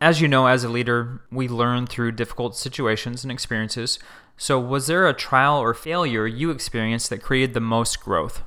As 0.00 0.20
you 0.20 0.28
know, 0.28 0.46
as 0.46 0.64
a 0.64 0.68
leader, 0.68 1.22
we 1.30 1.48
learn 1.48 1.86
through 1.86 2.12
difficult 2.12 2.56
situations 2.56 3.24
and 3.24 3.32
experiences. 3.32 3.98
So, 4.36 4.58
was 4.58 4.86
there 4.86 5.08
a 5.08 5.14
trial 5.14 5.58
or 5.58 5.72
failure 5.72 6.26
you 6.26 6.50
experienced 6.50 7.08
that 7.10 7.22
created 7.22 7.54
the 7.54 7.60
most 7.60 8.00
growth? 8.00 8.42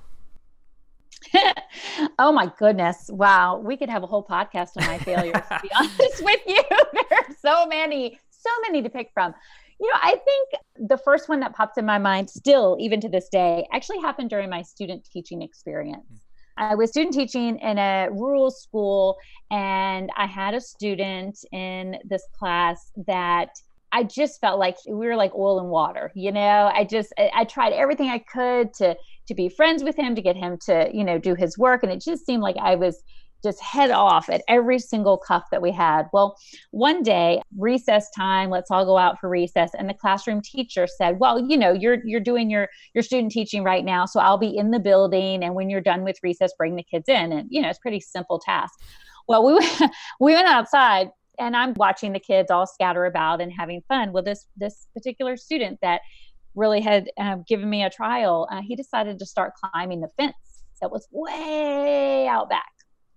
oh 2.20 2.32
my 2.32 2.52
goodness. 2.58 3.10
Wow. 3.12 3.58
We 3.58 3.78
could 3.78 3.90
have 3.90 4.04
a 4.04 4.08
whole 4.08 4.24
podcast 4.24 4.72
on 4.78 4.86
my 4.86 4.98
failures, 5.00 5.34
to 5.50 5.60
be 5.62 5.70
honest 5.80 6.24
with 6.24 6.42
you. 6.46 6.62
There 7.10 7.20
are 7.20 7.36
so 7.40 7.66
many, 7.66 8.20
so 8.30 8.50
many 8.64 8.82
to 8.82 8.90
pick 8.90 9.12
from. 9.14 9.34
You 9.80 9.88
know, 9.88 10.00
I 10.02 10.18
think 10.26 10.90
the 10.90 10.98
first 10.98 11.30
one 11.30 11.40
that 11.42 11.56
pops 11.56 11.78
in 11.78 11.86
my 11.86 12.00
mind, 12.00 12.30
still, 12.30 12.78
even 12.80 13.00
to 13.02 13.10
this 13.10 13.30
day, 13.30 13.68
actually 13.72 14.00
happened 14.00 14.30
during 14.30 14.50
my 14.50 14.62
student 14.62 15.08
teaching 15.12 15.42
experience. 15.42 16.08
Hmm. 16.10 16.16
I 16.60 16.76
was 16.76 16.90
student 16.90 17.14
teaching 17.14 17.60
in 17.60 17.78
a 17.78 18.08
rural 18.12 18.50
school, 18.50 19.18
and 19.52 20.10
I 20.18 20.26
had 20.26 20.56
a 20.56 20.62
student 20.62 21.38
in 21.52 21.98
this 22.04 22.24
class 22.38 22.92
that 23.06 23.50
I 23.92 24.04
just 24.04 24.42
felt 24.42 24.60
like 24.60 24.78
we 24.88 25.08
were 25.08 25.16
like 25.16 25.34
oil 25.36 25.60
and 25.60 25.70
water. 25.70 26.12
You 26.16 26.32
know, 26.32 26.72
I 26.74 26.84
just 26.84 27.14
I 27.18 27.46
tried 27.46 27.74
everything 27.74 28.10
I 28.10 28.20
could 28.20 28.74
to 28.76 28.98
to 29.28 29.34
be 29.36 29.50
friends 29.50 29.84
with 29.84 29.96
him, 29.96 30.16
to 30.16 30.22
get 30.22 30.36
him 30.36 30.58
to 30.66 30.90
you 30.94 31.04
know 31.04 31.18
do 31.18 31.36
his 31.36 31.58
work, 31.58 31.84
and 31.84 31.92
it 31.92 32.02
just 32.02 32.26
seemed 32.26 32.42
like 32.42 32.58
I 32.58 32.76
was 32.76 33.02
just 33.44 33.62
head 33.62 33.92
off 33.92 34.30
at 34.30 34.44
every 34.48 34.80
single 34.80 35.18
cuff 35.18 35.44
that 35.52 35.62
we 35.62 35.72
had. 35.72 36.08
Well, 36.14 36.38
one 36.72 37.04
day, 37.04 37.42
recess 37.58 38.10
time, 38.16 38.50
let's 38.50 38.72
all 38.72 38.86
go 38.86 38.98
out 38.98 39.20
for 39.20 39.30
recess, 39.30 39.72
and 39.78 39.90
the 39.90 39.94
classroom 39.94 40.42
teacher 40.42 40.88
said, 40.88 41.20
"Well, 41.20 41.48
you 41.48 41.58
know, 41.58 41.72
you're 41.72 42.00
you're 42.06 42.20
doing 42.20 42.50
your 42.50 42.68
your 42.94 43.04
student 43.04 43.32
teaching 43.32 43.64
right 43.64 43.86
now, 43.86 44.06
so 44.06 44.20
I'll 44.20 44.38
be 44.38 44.56
in 44.56 44.72
the 44.72 44.80
building, 44.80 45.44
and 45.44 45.56
when 45.56 45.70
you're 45.70 45.82
done 45.82 46.04
with 46.04 46.18
recess, 46.24 46.54
bring 46.58 46.76
the 46.76 46.84
kids 46.84 47.08
in." 47.10 47.32
And 47.32 47.48
you 47.52 47.62
know, 47.62 47.70
it's 47.70 47.80
pretty 47.80 48.00
simple 48.00 48.40
task. 48.40 48.74
Well, 49.28 49.46
we 49.46 49.54
went, 49.54 49.82
we 50.20 50.34
went 50.34 50.48
outside, 50.48 51.10
and 51.40 51.56
I'm 51.56 51.74
watching 51.76 52.14
the 52.14 52.20
kids 52.20 52.52
all 52.52 52.66
scatter 52.68 53.06
about 53.06 53.42
and 53.42 53.52
having 53.52 53.82
fun. 53.88 54.12
Well, 54.12 54.24
this 54.24 54.46
this 54.58 54.88
particular 54.94 55.38
student 55.38 55.80
that 55.82 56.02
really 56.56 56.82
had 56.82 57.10
uh, 57.20 57.38
given 57.48 57.70
me 57.70 57.84
a 57.84 57.90
trial, 57.90 58.48
uh, 58.52 58.62
he 58.62 58.76
decided 58.76 59.20
to 59.20 59.26
start 59.26 59.54
climbing 59.54 60.02
the 60.02 60.10
fence 60.18 60.34
that 60.82 60.92
was 60.92 61.08
way 61.12 62.28
out 62.28 62.50
back 62.50 62.66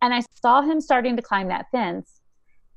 and 0.03 0.15
I 0.15 0.23
saw 0.41 0.63
him 0.63 0.81
starting 0.81 1.17
to 1.17 1.23
climb 1.23 1.49
that 1.49 1.67
fence. 1.71 2.21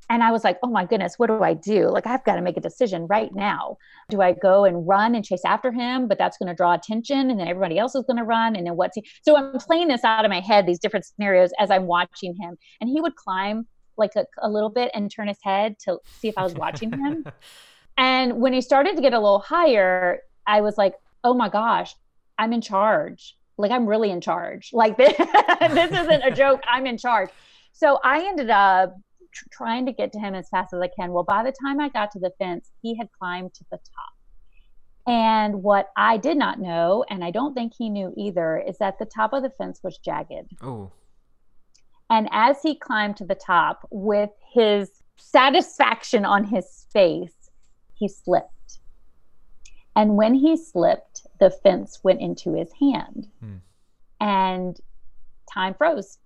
And 0.09 0.21
I 0.21 0.31
was 0.31 0.43
like, 0.43 0.59
oh 0.63 0.69
my 0.69 0.85
goodness, 0.85 1.15
what 1.17 1.27
do 1.27 1.41
I 1.41 1.53
do? 1.53 1.89
Like, 1.89 2.05
I've 2.05 2.23
got 2.25 2.35
to 2.35 2.41
make 2.41 2.57
a 2.57 2.61
decision 2.61 3.07
right 3.07 3.33
now. 3.33 3.77
Do 4.09 4.21
I 4.21 4.33
go 4.33 4.65
and 4.65 4.85
run 4.85 5.15
and 5.15 5.23
chase 5.23 5.45
after 5.45 5.71
him? 5.71 6.07
But 6.07 6.17
that's 6.17 6.37
going 6.37 6.49
to 6.49 6.53
draw 6.53 6.73
attention. 6.73 7.31
And 7.31 7.39
then 7.39 7.47
everybody 7.47 7.79
else 7.79 7.95
is 7.95 8.03
going 8.03 8.17
to 8.17 8.25
run. 8.25 8.55
And 8.55 8.67
then 8.67 8.75
what's 8.75 8.95
he? 8.95 9.05
So 9.21 9.37
I'm 9.37 9.57
playing 9.59 9.87
this 9.87 10.03
out 10.03 10.25
of 10.25 10.29
my 10.29 10.41
head, 10.41 10.67
these 10.67 10.79
different 10.79 11.05
scenarios 11.05 11.51
as 11.57 11.71
I'm 11.71 11.87
watching 11.87 12.35
him. 12.35 12.57
And 12.81 12.89
he 12.89 12.99
would 12.99 13.15
climb 13.15 13.65
like 13.97 14.11
a, 14.17 14.25
a 14.41 14.49
little 14.49 14.69
bit 14.69 14.91
and 14.93 15.09
turn 15.09 15.29
his 15.29 15.39
head 15.41 15.75
to 15.85 15.99
see 16.19 16.27
if 16.27 16.37
I 16.37 16.43
was 16.43 16.53
watching 16.53 16.91
him. 16.91 17.25
and 17.97 18.41
when 18.41 18.51
he 18.51 18.59
started 18.59 18.97
to 18.97 19.01
get 19.01 19.13
a 19.13 19.19
little 19.19 19.39
higher, 19.39 20.19
I 20.45 20.61
was 20.61 20.77
like, 20.77 20.95
oh 21.23 21.33
my 21.33 21.47
gosh, 21.47 21.95
I'm 22.37 22.51
in 22.51 22.61
charge 22.61 23.37
like 23.57 23.71
I'm 23.71 23.85
really 23.85 24.11
in 24.11 24.21
charge. 24.21 24.71
Like 24.73 24.97
this, 24.97 25.15
this 25.17 25.91
isn't 25.91 26.23
a 26.23 26.31
joke. 26.31 26.61
I'm 26.67 26.85
in 26.85 26.97
charge. 26.97 27.29
So 27.73 27.99
I 28.03 28.25
ended 28.27 28.49
up 28.49 28.95
tr- 29.33 29.45
trying 29.51 29.85
to 29.85 29.91
get 29.91 30.11
to 30.13 30.19
him 30.19 30.35
as 30.35 30.49
fast 30.49 30.73
as 30.73 30.81
I 30.81 30.89
can. 30.99 31.11
Well, 31.11 31.23
by 31.23 31.43
the 31.43 31.53
time 31.63 31.79
I 31.79 31.89
got 31.89 32.11
to 32.11 32.19
the 32.19 32.31
fence, 32.39 32.71
he 32.81 32.95
had 32.95 33.09
climbed 33.19 33.53
to 33.55 33.65
the 33.71 33.77
top. 33.77 34.13
And 35.05 35.63
what 35.63 35.89
I 35.97 36.17
did 36.17 36.37
not 36.37 36.59
know, 36.59 37.03
and 37.09 37.23
I 37.23 37.31
don't 37.31 37.53
think 37.53 37.73
he 37.77 37.89
knew 37.89 38.13
either, 38.15 38.57
is 38.65 38.77
that 38.77 38.99
the 38.99 39.05
top 39.05 39.33
of 39.33 39.43
the 39.43 39.49
fence 39.49 39.81
was 39.83 39.97
jagged. 39.97 40.55
Oh. 40.61 40.91
And 42.09 42.29
as 42.31 42.61
he 42.61 42.75
climbed 42.75 43.17
to 43.17 43.25
the 43.25 43.35
top 43.35 43.87
with 43.91 44.29
his 44.53 44.89
satisfaction 45.17 46.25
on 46.25 46.45
his 46.45 46.87
face, 46.93 47.33
he 47.95 48.07
slipped. 48.07 48.79
And 49.95 50.15
when 50.15 50.33
he 50.33 50.57
slipped, 50.57 51.12
the 51.43 51.49
fence 51.49 51.99
went 52.03 52.21
into 52.21 52.53
his 52.53 52.71
hand. 52.79 53.27
Hmm. 53.41 53.55
And 54.21 54.79
time 55.53 55.73
froze. 55.73 56.17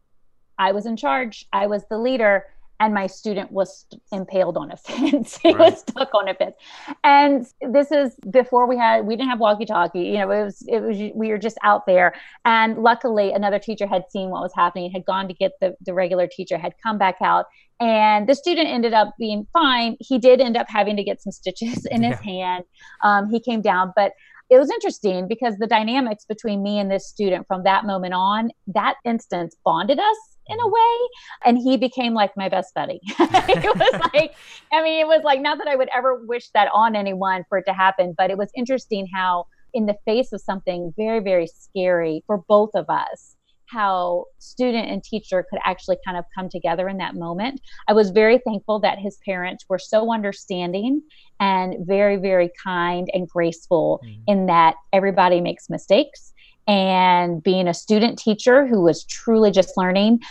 I 0.59 0.71
was 0.73 0.85
in 0.85 0.95
charge, 0.95 1.47
I 1.51 1.65
was 1.65 1.83
the 1.89 1.97
leader, 1.97 2.45
and 2.79 2.93
my 2.93 3.07
student 3.07 3.51
was 3.51 3.87
impaled 4.11 4.57
on 4.57 4.69
a 4.69 4.77
fence. 4.87 5.37
he 5.37 5.49
right. 5.53 5.71
was 5.71 5.79
stuck 5.79 6.13
on 6.13 6.27
a 6.27 6.35
fence. 6.35 6.55
And 7.03 7.47
this 7.61 7.91
is 7.91 8.15
before 8.29 8.67
we 8.67 8.77
had 8.77 9.07
we 9.07 9.15
didn't 9.15 9.29
have 9.29 9.39
walkie-talkie. 9.39 10.01
You 10.01 10.19
know, 10.19 10.29
it 10.29 10.43
was 10.45 10.63
it 10.67 10.79
was 10.81 10.97
we 11.15 11.29
were 11.29 11.39
just 11.39 11.57
out 11.63 11.87
there. 11.87 12.13
And 12.45 12.77
luckily 12.77 13.31
another 13.33 13.57
teacher 13.57 13.87
had 13.87 14.03
seen 14.11 14.29
what 14.29 14.43
was 14.43 14.53
happening, 14.55 14.91
had 14.91 15.05
gone 15.05 15.27
to 15.27 15.33
get 15.33 15.53
the, 15.61 15.75
the 15.83 15.95
regular 15.95 16.27
teacher, 16.27 16.59
had 16.59 16.75
come 16.83 16.99
back 16.99 17.15
out. 17.23 17.47
And 17.79 18.29
the 18.29 18.35
student 18.35 18.67
ended 18.67 18.93
up 18.93 19.15
being 19.17 19.47
fine. 19.51 19.97
He 19.99 20.19
did 20.19 20.41
end 20.41 20.57
up 20.57 20.67
having 20.69 20.95
to 20.97 21.03
get 21.03 21.23
some 21.23 21.31
stitches 21.31 21.87
in 21.87 22.03
his 22.03 22.17
yeah. 22.23 22.31
hand. 22.31 22.63
Um, 23.01 23.29
he 23.31 23.39
came 23.39 23.61
down, 23.61 23.93
but 23.95 24.13
it 24.49 24.57
was 24.57 24.69
interesting 24.69 25.27
because 25.27 25.57
the 25.57 25.67
dynamics 25.67 26.25
between 26.25 26.63
me 26.63 26.79
and 26.79 26.89
this 26.89 27.07
student 27.07 27.47
from 27.47 27.63
that 27.63 27.85
moment 27.85 28.13
on, 28.13 28.51
that 28.67 28.95
instance 29.03 29.55
bonded 29.63 29.99
us 29.99 30.17
in 30.47 30.57
a 30.59 30.63
mm-hmm. 30.63 30.71
way. 30.71 31.07
And 31.45 31.57
he 31.57 31.77
became 31.77 32.13
like 32.13 32.35
my 32.37 32.49
best 32.49 32.73
buddy. 32.73 32.99
it 33.03 33.77
was 33.77 34.09
like, 34.13 34.35
I 34.71 34.81
mean, 34.81 34.99
it 34.99 35.07
was 35.07 35.21
like, 35.23 35.41
not 35.41 35.57
that 35.57 35.67
I 35.67 35.75
would 35.75 35.89
ever 35.93 36.23
wish 36.25 36.49
that 36.53 36.69
on 36.73 36.95
anyone 36.95 37.43
for 37.49 37.57
it 37.57 37.65
to 37.67 37.73
happen, 37.73 38.13
but 38.17 38.31
it 38.31 38.37
was 38.37 38.49
interesting 38.55 39.07
how, 39.13 39.45
in 39.73 39.85
the 39.85 39.97
face 40.05 40.31
of 40.31 40.41
something 40.41 40.93
very, 40.97 41.19
very 41.19 41.47
scary 41.47 42.23
for 42.25 42.43
both 42.47 42.71
of 42.73 42.89
us, 42.89 43.36
how 43.69 44.25
student 44.39 44.89
and 44.89 45.03
teacher 45.03 45.45
could 45.49 45.59
actually 45.63 45.97
kind 46.05 46.17
of 46.17 46.25
come 46.35 46.49
together 46.49 46.87
in 46.87 46.97
that 46.97 47.15
moment. 47.15 47.61
I 47.87 47.93
was 47.93 48.11
very 48.11 48.39
thankful 48.39 48.79
that 48.79 48.99
his 48.99 49.17
parents 49.25 49.65
were 49.67 49.79
so 49.79 50.13
understanding 50.13 51.01
and 51.39 51.75
very, 51.85 52.17
very 52.17 52.51
kind 52.63 53.09
and 53.13 53.27
graceful 53.27 54.01
mm-hmm. 54.03 54.21
in 54.27 54.45
that 54.47 54.75
everybody 54.93 55.41
makes 55.41 55.69
mistakes. 55.69 56.33
And 56.67 57.41
being 57.41 57.67
a 57.67 57.73
student 57.73 58.19
teacher 58.19 58.67
who 58.67 58.81
was 58.81 59.05
truly 59.05 59.51
just 59.51 59.77
learning, 59.77 60.21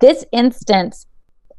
this 0.00 0.24
instance 0.32 1.06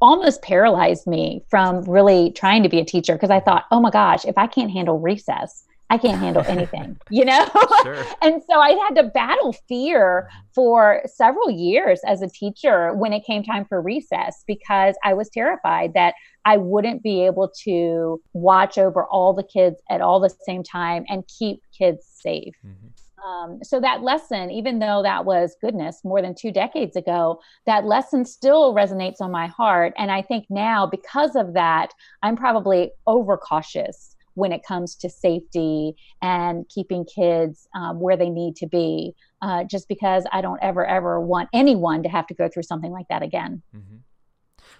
almost 0.00 0.42
paralyzed 0.42 1.06
me 1.06 1.42
from 1.48 1.82
really 1.84 2.30
trying 2.32 2.62
to 2.62 2.68
be 2.68 2.78
a 2.78 2.84
teacher 2.84 3.14
because 3.14 3.30
I 3.30 3.40
thought, 3.40 3.64
oh 3.70 3.80
my 3.80 3.90
gosh, 3.90 4.24
if 4.24 4.36
I 4.36 4.46
can't 4.46 4.70
handle 4.70 4.98
recess, 4.98 5.64
I 5.90 5.98
can't 5.98 6.18
handle 6.18 6.42
anything, 6.48 6.98
you 7.10 7.24
know? 7.24 7.46
Sure. 7.82 8.04
and 8.22 8.42
so 8.48 8.58
I 8.60 8.70
had 8.70 8.94
to 8.96 9.04
battle 9.04 9.54
fear 9.68 10.28
for 10.54 11.02
several 11.06 11.50
years 11.50 12.00
as 12.06 12.22
a 12.22 12.28
teacher 12.28 12.92
when 12.94 13.12
it 13.12 13.24
came 13.24 13.42
time 13.42 13.64
for 13.64 13.80
recess 13.80 14.44
because 14.46 14.96
I 15.04 15.14
was 15.14 15.28
terrified 15.28 15.94
that 15.94 16.14
I 16.44 16.56
wouldn't 16.56 17.02
be 17.02 17.24
able 17.24 17.50
to 17.64 18.20
watch 18.32 18.78
over 18.78 19.04
all 19.04 19.32
the 19.32 19.44
kids 19.44 19.80
at 19.90 20.00
all 20.00 20.20
the 20.20 20.34
same 20.46 20.62
time 20.62 21.04
and 21.08 21.24
keep 21.26 21.60
kids 21.76 22.06
safe. 22.06 22.54
Mm-hmm. 22.64 22.86
Um, 23.26 23.58
so 23.64 23.80
that 23.80 24.02
lesson, 24.02 24.52
even 24.52 24.78
though 24.78 25.02
that 25.02 25.24
was 25.24 25.56
goodness 25.60 26.02
more 26.04 26.22
than 26.22 26.34
two 26.34 26.52
decades 26.52 26.94
ago, 26.94 27.40
that 27.64 27.84
lesson 27.84 28.24
still 28.24 28.72
resonates 28.72 29.20
on 29.20 29.32
my 29.32 29.48
heart. 29.48 29.94
And 29.98 30.12
I 30.12 30.22
think 30.22 30.46
now, 30.48 30.86
because 30.86 31.34
of 31.34 31.54
that, 31.54 31.92
I'm 32.22 32.36
probably 32.36 32.92
overcautious 33.08 34.15
when 34.36 34.52
it 34.52 34.62
comes 34.62 34.94
to 34.94 35.10
safety 35.10 35.94
and 36.22 36.68
keeping 36.68 37.04
kids 37.04 37.66
um, 37.74 37.98
where 37.98 38.16
they 38.16 38.30
need 38.30 38.54
to 38.56 38.66
be, 38.66 39.14
uh, 39.42 39.64
just 39.64 39.88
because 39.88 40.24
I 40.32 40.40
don't 40.40 40.58
ever, 40.62 40.86
ever 40.86 41.20
want 41.20 41.48
anyone 41.52 42.02
to 42.04 42.08
have 42.08 42.26
to 42.28 42.34
go 42.34 42.48
through 42.48 42.62
something 42.62 42.92
like 42.92 43.08
that 43.08 43.22
again. 43.22 43.62
Mm-hmm. 43.74 43.96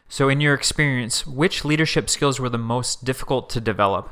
So, 0.09 0.29
in 0.29 0.41
your 0.41 0.55
experience, 0.55 1.27
which 1.27 1.65
leadership 1.65 2.09
skills 2.09 2.39
were 2.39 2.49
the 2.49 2.59
most 2.59 3.05
difficult 3.05 3.51
to 3.51 3.61
develop? 3.61 4.09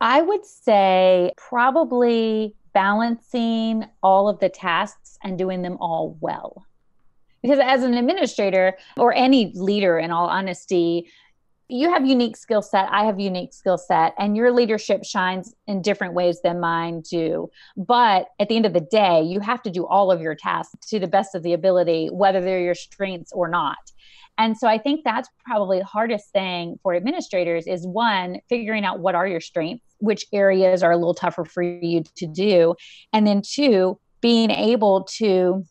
I 0.00 0.20
would 0.20 0.44
say 0.44 1.32
probably 1.36 2.56
balancing 2.74 3.86
all 4.02 4.28
of 4.28 4.40
the 4.40 4.48
tasks 4.48 5.16
and 5.22 5.38
doing 5.38 5.62
them 5.62 5.78
all 5.80 6.18
well. 6.20 6.66
Because 7.42 7.58
as 7.58 7.82
an 7.82 7.94
administrator 7.94 8.76
or 8.96 9.14
any 9.14 9.52
leader, 9.54 9.98
in 9.98 10.10
all 10.10 10.28
honesty, 10.28 11.08
you 11.72 11.90
have 11.90 12.06
unique 12.06 12.36
skill 12.36 12.62
set 12.62 12.86
i 12.90 13.04
have 13.04 13.18
unique 13.18 13.52
skill 13.54 13.78
set 13.78 14.12
and 14.18 14.36
your 14.36 14.52
leadership 14.52 15.04
shines 15.04 15.54
in 15.66 15.80
different 15.80 16.14
ways 16.14 16.40
than 16.42 16.60
mine 16.60 17.02
do. 17.08 17.48
But 17.76 18.26
at 18.38 18.48
the 18.48 18.56
end 18.56 18.66
of 18.66 18.74
the 18.74 18.80
day 18.80 19.22
you 19.22 19.40
have 19.40 19.62
to 19.62 19.70
do 19.70 19.86
all 19.86 20.12
of 20.12 20.20
your 20.20 20.34
tasks 20.34 20.86
to 20.88 20.98
the 20.98 21.06
best 21.06 21.34
of 21.34 21.42
the 21.42 21.54
ability 21.54 22.08
whether 22.12 22.40
they're 22.40 22.60
your 22.60 22.74
strengths 22.74 23.32
or 23.32 23.48
not. 23.48 23.78
And 24.38 24.56
so 24.56 24.68
i 24.68 24.78
think 24.78 25.00
that's 25.04 25.28
probably 25.44 25.78
the 25.78 25.84
hardest 25.84 26.30
thing 26.32 26.78
for 26.82 26.94
administrators 26.94 27.66
is 27.66 27.86
one 27.86 28.40
figuring 28.48 28.84
out 28.84 29.00
what 29.00 29.14
are 29.14 29.26
your 29.26 29.40
strengths 29.40 29.94
which 29.98 30.26
areas 30.32 30.82
are 30.82 30.92
a 30.92 30.96
little 30.96 31.14
tougher 31.14 31.44
for 31.44 31.62
you 31.62 32.02
to 32.16 32.26
do 32.26 32.74
and 33.12 33.26
then 33.26 33.40
two 33.42 33.98
being 34.20 34.50
able 34.50 35.04
to 35.04 35.64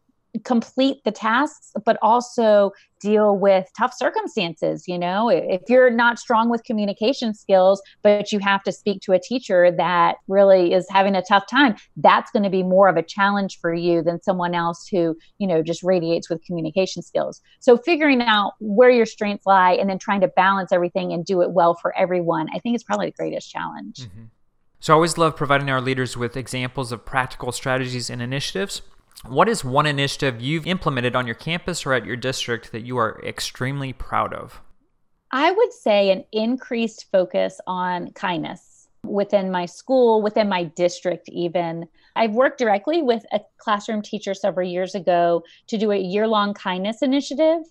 complete 0.43 1.03
the 1.03 1.11
tasks 1.11 1.73
but 1.85 1.97
also 2.01 2.71
deal 3.00 3.38
with 3.38 3.67
tough 3.77 3.93
circumstances 3.93 4.85
you 4.88 4.97
know? 4.97 5.29
If 5.29 5.61
you're 5.67 5.89
not 5.89 6.19
strong 6.19 6.50
with 6.50 6.63
communication 6.63 7.33
skills 7.33 7.81
but 8.01 8.31
you 8.31 8.39
have 8.39 8.63
to 8.63 8.71
speak 8.71 9.01
to 9.03 9.13
a 9.13 9.19
teacher 9.19 9.71
that 9.71 10.17
really 10.27 10.73
is 10.73 10.88
having 10.89 11.15
a 11.15 11.21
tough 11.21 11.47
time 11.47 11.75
that's 11.97 12.31
going 12.31 12.43
to 12.43 12.50
be 12.50 12.63
more 12.63 12.88
of 12.88 12.97
a 12.97 13.03
challenge 13.03 13.59
for 13.59 13.73
you 13.73 14.01
than 14.01 14.21
someone 14.21 14.55
else 14.55 14.88
who 14.88 15.17
you 15.38 15.47
know 15.47 15.61
just 15.61 15.83
radiates 15.83 16.29
with 16.29 16.43
communication 16.45 17.01
skills. 17.01 17.41
So 17.59 17.77
figuring 17.77 18.21
out 18.21 18.53
where 18.59 18.89
your 18.89 19.05
strengths 19.05 19.45
lie 19.45 19.73
and 19.73 19.89
then 19.89 20.00
trying 20.00 20.21
to 20.21 20.27
balance 20.27 20.71
everything 20.71 21.11
and 21.11 21.25
do 21.25 21.41
it 21.41 21.51
well 21.51 21.73
for 21.75 21.97
everyone 21.97 22.47
i 22.53 22.59
think 22.59 22.75
is 22.75 22.83
probably 22.83 23.07
the 23.07 23.13
greatest 23.13 23.51
challenge. 23.51 23.97
Mm-hmm. 24.00 24.23
so 24.79 24.93
i 24.93 24.95
always 24.95 25.17
love 25.17 25.35
providing 25.35 25.69
our 25.69 25.81
leaders 25.81 26.15
with 26.15 26.38
examples 26.38 26.91
of 26.91 27.05
practical 27.05 27.51
strategies 27.51 28.09
and 28.09 28.21
initiatives 28.21 28.81
what 29.25 29.48
is 29.48 29.63
one 29.63 29.86
initiative 29.86 30.41
you've 30.41 30.65
implemented 30.65 31.15
on 31.15 31.25
your 31.25 31.36
campus 31.36 31.86
or 31.86 31.94
at 31.94 32.06
your 32.06 32.15
district 32.15 32.72
that 32.72 32.82
you 32.82 32.98
are 32.98 33.22
extremely 33.24 33.94
proud 33.94 34.34
of? 34.34 34.62
I 35.32 35.51
would 35.51 35.72
say 35.72 36.12
an 36.12 36.25
increased 36.32 37.08
focus 37.12 37.62
on 37.68 38.12
kindness 38.12 38.88
within 39.06 39.51
my 39.51 39.65
school, 39.65 40.22
within 40.22 40.50
my 40.50 40.63
district, 40.63 41.30
even. 41.30 41.88
I've 42.15 42.34
worked 42.34 42.60
directly 42.60 43.01
with 43.01 43.25
a 43.32 43.39
classroom 43.58 44.01
teacher 44.01 44.34
several 44.34 44.68
years 44.68 44.96
ago 44.96 45.44
to 45.68 45.77
do 45.77 45.91
a 45.91 45.98
year 45.98 46.27
long 46.27 46.53
kindness 46.53 47.01
initiative 47.01 47.62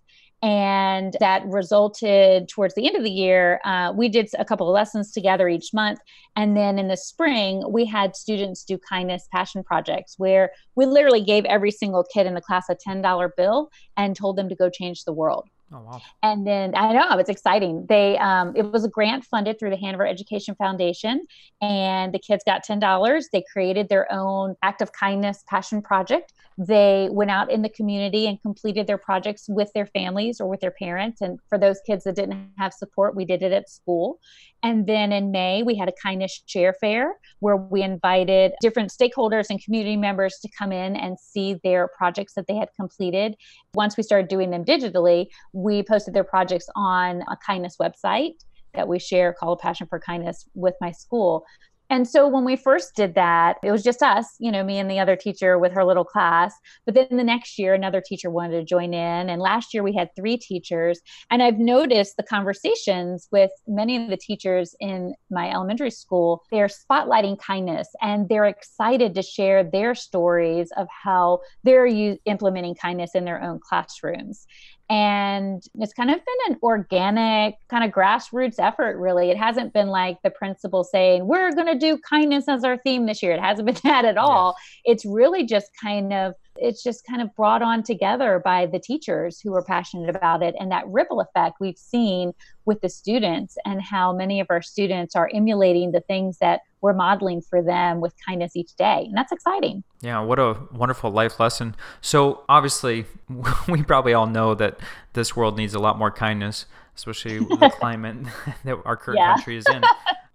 and 0.43 1.17
that 1.21 1.45
resulted 1.47 2.49
towards 2.49 2.75
the 2.75 2.87
end 2.87 2.97
of 2.97 3.05
the 3.05 3.11
year 3.11 3.61
uh, 3.65 3.93
we 3.95 4.09
did 4.09 4.29
a 4.39 4.45
couple 4.45 4.69
of 4.69 4.75
lessons 4.75 5.13
together 5.13 5.49
each 5.49 5.75
month. 5.75 6.01
And 6.37 6.57
then 6.57 6.79
in 6.79 6.89
the 6.89 6.97
spring 6.97 7.63
we 7.71 7.85
had 7.85 8.17
students 8.17 8.65
do 8.65 8.79
kindness 8.79 9.29
passion 9.33 9.63
projects 9.63 10.15
where 10.19 10.51
we 10.77 10.87
literally 10.87 11.23
gave 11.23 11.45
every 11.45 11.71
single 11.71 12.05
kid 12.05 12.27
in 12.27 12.35
the 12.35 12.41
class 12.41 12.69
a 12.71 12.77
$10 12.77 13.31
bill 13.37 13.71
and 13.97 14.17
told 14.17 14.37
them 14.37 14.49
to 14.49 14.55
go 14.55 14.71
change 14.71 15.05
the 15.05 15.13
world 15.13 15.49
Oh, 15.73 15.81
wow. 15.81 16.03
And 16.23 16.45
then 16.45 16.75
I 16.75 16.93
know 16.93 17.19
it's 17.19 17.31
exciting. 17.31 17.87
They 17.89 18.19
um, 18.19 18.55
it 18.57 18.73
was 18.73 18.85
a 18.85 18.89
grant 18.89 19.25
funded 19.25 19.59
through 19.59 19.71
the 19.71 19.77
Hanover 19.77 20.05
Education 20.05 20.57
Foundation, 20.57 21.23
and 21.63 22.13
the 22.13 22.19
kids 22.19 22.43
got 22.45 22.65
ten 22.65 22.81
dollars. 22.81 23.29
They 23.33 23.45
created 23.53 23.89
their 23.89 24.11
own 24.13 24.57
act 24.63 24.83
of 24.83 24.93
kindness 24.93 25.45
passion 25.49 25.81
project. 25.81 26.33
They 26.59 27.09
went 27.11 27.31
out 27.31 27.51
in 27.51 27.63
the 27.63 27.69
community 27.69 28.27
and 28.27 28.41
completed 28.43 28.87
their 28.87 28.99
projects 28.99 29.47
with 29.49 29.73
their 29.73 29.87
families 29.87 30.41
or 30.41 30.49
with 30.49 30.61
their 30.61 30.73
parents. 30.73 31.21
And 31.21 31.39
for 31.49 31.57
those 31.57 31.81
kids 31.87 32.05
that 32.05 32.17
didn't 32.17 32.51
have 32.59 32.75
support, 32.75 33.15
we 33.17 33.25
did 33.25 33.43
it 33.43 33.53
at 33.53 33.71
school. 33.71 34.19
And 34.63 34.87
then 34.87 35.11
in 35.11 35.31
May, 35.31 35.63
we 35.63 35.75
had 35.75 35.89
a 35.89 35.93
kindness 36.03 36.43
chair 36.47 36.75
fair 36.79 37.15
where 37.39 37.57
we 37.57 37.83
invited 37.83 38.53
different 38.61 38.91
stakeholders 38.91 39.47
and 39.49 39.63
community 39.63 39.97
members 39.97 40.39
to 40.43 40.51
come 40.59 40.71
in 40.71 40.97
and 40.97 41.19
see 41.19 41.57
their 41.65 41.89
projects 41.97 42.35
that 42.35 42.47
they 42.47 42.57
had 42.57 42.69
completed. 42.77 43.37
Once 43.73 43.97
we 43.97 44.03
started 44.03 44.29
doing 44.29 44.51
them 44.51 44.63
digitally, 44.63 45.29
we 45.63 45.83
posted 45.83 46.15
their 46.15 46.25
projects 46.25 46.69
on 46.77 47.23
a 47.23 47.37
kindness 47.45 47.77
website 47.81 48.35
that 48.75 48.87
we 48.87 48.99
share 48.99 49.33
called 49.33 49.59
passion 49.59 49.87
for 49.89 49.99
kindness 49.99 50.49
with 50.55 50.75
my 50.81 50.93
school 50.93 51.45
and 51.91 52.09
so 52.09 52.29
when 52.29 52.45
we 52.45 52.55
first 52.55 52.95
did 52.95 53.17
that, 53.17 53.57
it 53.65 53.73
was 53.73 53.83
just 53.83 54.01
us, 54.01 54.37
you 54.39 54.53
know, 54.53 54.63
me 54.63 54.79
and 54.79 54.89
the 54.89 55.01
other 55.01 55.17
teacher 55.17 55.59
with 55.59 55.73
her 55.73 55.85
little 55.85 56.05
class. 56.05 56.55
But 56.87 56.95
then 56.95 57.09
the 57.11 57.25
next 57.25 57.59
year, 57.59 57.75
another 57.75 58.01
teacher 58.01 58.31
wanted 58.31 58.61
to 58.61 58.65
join 58.65 58.95
in. 58.95 59.29
And 59.29 59.43
last 59.43 59.75
year, 59.75 59.83
we 59.83 59.93
had 59.93 60.09
three 60.15 60.37
teachers. 60.37 61.01
And 61.31 61.43
I've 61.43 61.59
noticed 61.59 62.17
the 62.17 62.23
conversations 62.23 63.27
with 63.33 63.51
many 63.67 63.97
of 63.97 64.09
the 64.09 64.17
teachers 64.17 64.77
in 64.79 65.15
my 65.33 65.51
elementary 65.51 65.91
school, 65.91 66.45
they're 66.53 66.69
spotlighting 66.69 67.41
kindness 67.41 67.89
and 68.01 68.29
they're 68.29 68.47
excited 68.47 69.17
to 69.17 69.23
share 69.23 69.65
their 69.65 69.97
stories 69.97 70.71
of 70.77 70.87
how 71.03 71.41
they're 71.65 71.87
implementing 72.25 72.77
kindness 72.77 73.17
in 73.17 73.25
their 73.25 73.43
own 73.43 73.59
classrooms 73.69 74.47
and 74.91 75.63
it's 75.77 75.93
kind 75.93 76.11
of 76.11 76.17
been 76.17 76.53
an 76.53 76.59
organic 76.65 77.55
kind 77.69 77.85
of 77.85 77.93
grassroots 77.93 78.57
effort 78.59 78.99
really. 78.99 79.31
It 79.31 79.37
hasn't 79.37 79.73
been 79.73 79.87
like 79.87 80.19
the 80.25 80.31
principal 80.31 80.83
saying 80.83 81.29
we're 81.29 81.53
going 81.53 81.69
to 81.69 81.79
do 81.79 81.97
kindness 81.99 82.49
as 82.49 82.65
our 82.65 82.77
theme 82.77 83.07
this 83.07 83.23
year. 83.23 83.33
It 83.33 83.41
hasn't 83.41 83.67
been 83.67 83.77
that 83.85 84.05
at 84.05 84.19
all. 84.19 84.57
Yeah. 84.85 84.93
it's 84.93 85.05
really 85.05 85.47
just 85.47 85.71
kind 85.81 86.13
of 86.13 86.35
it's 86.57 86.83
just 86.83 87.07
kind 87.07 87.23
of 87.23 87.35
brought 87.37 87.63
on 87.63 87.85
together 87.85 88.43
by 88.45 88.67
the 88.67 88.81
teachers 88.81 89.41
who 89.41 89.55
are 89.55 89.65
passionate 89.65 90.11
about 90.11 90.43
it. 90.43 90.57
And 90.59 90.71
that 90.73 90.87
ripple 90.89 91.21
effect 91.21 91.57
we've 91.61 91.79
seen 91.79 92.33
with 92.67 92.81
the 92.81 92.89
students 92.89 93.57
and 93.65 93.81
how 93.81 94.13
many 94.13 94.41
of 94.41 94.49
our 94.51 94.61
students 94.61 95.15
are 95.15 95.31
emulating 95.33 95.93
the 95.93 96.01
things 96.01 96.39
that 96.39 96.61
we're 96.81 96.93
modeling 96.93 97.41
for 97.41 97.63
them 97.63 98.01
with 98.01 98.15
kindness 98.27 98.57
each 98.57 98.75
day 98.77 99.05
and 99.07 99.17
that's 99.17 99.33
exciting 99.33 99.83
yeah 100.01 100.21
what 100.21 100.39
a 100.39 100.57
wonderful 100.73 101.11
life 101.11 101.39
lesson 101.41 101.75
so 102.01 102.43
obviously 102.49 103.05
we 103.69 103.83
probably 103.83 104.13
all 104.13 104.27
know 104.27 104.55
that 104.55 104.79
this 105.13 105.37
world 105.37 105.57
needs 105.57 105.75
a 105.75 105.79
lot 105.79 105.99
more 105.99 106.11
kindness 106.11 106.67
especially 106.97 107.39
the 107.39 107.73
climate 107.79 108.17
that 108.65 108.79
our 108.85 108.97
current 108.97 109.19
yeah. 109.19 109.35
country 109.35 109.57
is 109.57 109.67
in 109.73 109.83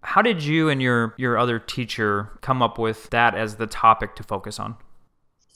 how 0.02 0.22
did 0.22 0.44
you 0.44 0.70
and 0.70 0.82
your 0.82 1.14
your 1.18 1.38
other 1.38 1.60
teacher 1.60 2.30
come 2.42 2.62
up 2.62 2.78
with 2.78 3.10
that 3.10 3.36
as 3.36 3.56
the 3.56 3.68
topic 3.68 4.16
to 4.16 4.24
focus 4.24 4.60
on 4.60 4.76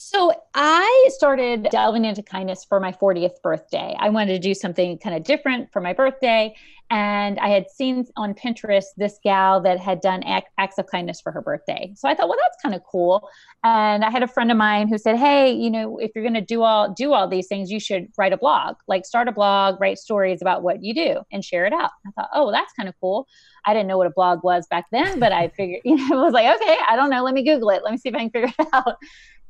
so 0.02 0.32
I 0.54 1.08
started 1.12 1.68
delving 1.70 2.04
into 2.04 2.22
kindness 2.22 2.64
for 2.64 2.80
my 2.80 2.90
40th 2.90 3.40
birthday. 3.42 3.94
I 3.96 4.08
wanted 4.08 4.32
to 4.32 4.38
do 4.40 4.54
something 4.54 4.98
kind 4.98 5.14
of 5.14 5.22
different 5.22 5.70
for 5.72 5.80
my 5.80 5.92
birthday. 5.92 6.52
And 6.90 7.38
I 7.38 7.48
had 7.48 7.70
seen 7.70 8.06
on 8.16 8.34
Pinterest 8.34 8.86
this 8.96 9.18
gal 9.22 9.60
that 9.62 9.78
had 9.78 10.00
done 10.00 10.22
acts 10.24 10.78
of 10.78 10.86
kindness 10.86 11.20
for 11.20 11.30
her 11.30 11.40
birthday. 11.40 11.92
So 11.96 12.08
I 12.08 12.14
thought, 12.14 12.28
well, 12.28 12.38
that's 12.42 12.60
kind 12.60 12.74
of 12.74 12.82
cool. 12.90 13.28
And 13.62 14.04
I 14.04 14.10
had 14.10 14.22
a 14.22 14.26
friend 14.26 14.50
of 14.50 14.56
mine 14.56 14.88
who 14.88 14.98
said, 14.98 15.16
hey, 15.16 15.52
you 15.52 15.70
know, 15.70 15.98
if 15.98 16.10
you're 16.14 16.24
going 16.24 16.34
to 16.34 16.40
do 16.40 16.62
all 16.62 16.92
do 16.92 17.12
all 17.12 17.28
these 17.28 17.46
things, 17.46 17.70
you 17.70 17.78
should 17.78 18.08
write 18.18 18.32
a 18.32 18.36
blog, 18.36 18.76
like 18.88 19.06
start 19.06 19.28
a 19.28 19.32
blog, 19.32 19.80
write 19.80 19.98
stories 19.98 20.42
about 20.42 20.62
what 20.62 20.82
you 20.82 20.92
do, 20.92 21.20
and 21.30 21.44
share 21.44 21.64
it 21.64 21.72
out. 21.72 21.90
I 22.06 22.10
thought, 22.16 22.30
oh, 22.34 22.44
well, 22.44 22.52
that's 22.52 22.72
kind 22.72 22.88
of 22.88 22.94
cool. 23.00 23.26
I 23.66 23.72
didn't 23.72 23.86
know 23.86 23.98
what 23.98 24.06
a 24.06 24.10
blog 24.10 24.42
was 24.42 24.66
back 24.68 24.86
then, 24.90 25.20
but 25.20 25.32
I 25.32 25.48
figured, 25.48 25.82
you 25.84 25.96
know, 25.96 26.20
I 26.20 26.24
was 26.24 26.32
like, 26.32 26.60
okay, 26.60 26.76
I 26.88 26.96
don't 26.96 27.10
know. 27.10 27.22
Let 27.22 27.34
me 27.34 27.44
Google 27.44 27.70
it. 27.70 27.82
Let 27.84 27.92
me 27.92 27.98
see 27.98 28.08
if 28.08 28.14
I 28.14 28.18
can 28.18 28.30
figure 28.30 28.52
it 28.58 28.68
out 28.72 28.96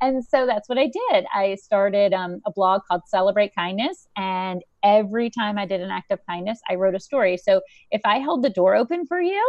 and 0.00 0.24
so 0.24 0.46
that's 0.46 0.68
what 0.68 0.78
I 0.78 0.86
did. 0.86 1.26
I 1.32 1.56
started 1.56 2.14
um, 2.14 2.40
a 2.46 2.50
blog 2.50 2.82
called 2.88 3.02
Celebrate 3.06 3.54
Kindness. 3.54 4.08
And 4.16 4.62
every 4.82 5.30
time 5.30 5.58
I 5.58 5.66
did 5.66 5.80
an 5.80 5.90
act 5.90 6.10
of 6.10 6.20
kindness, 6.26 6.60
I 6.68 6.74
wrote 6.74 6.94
a 6.94 7.00
story. 7.00 7.36
So 7.36 7.60
if 7.90 8.00
I 8.04 8.18
held 8.18 8.42
the 8.42 8.50
door 8.50 8.74
open 8.74 9.06
for 9.06 9.20
you, 9.20 9.42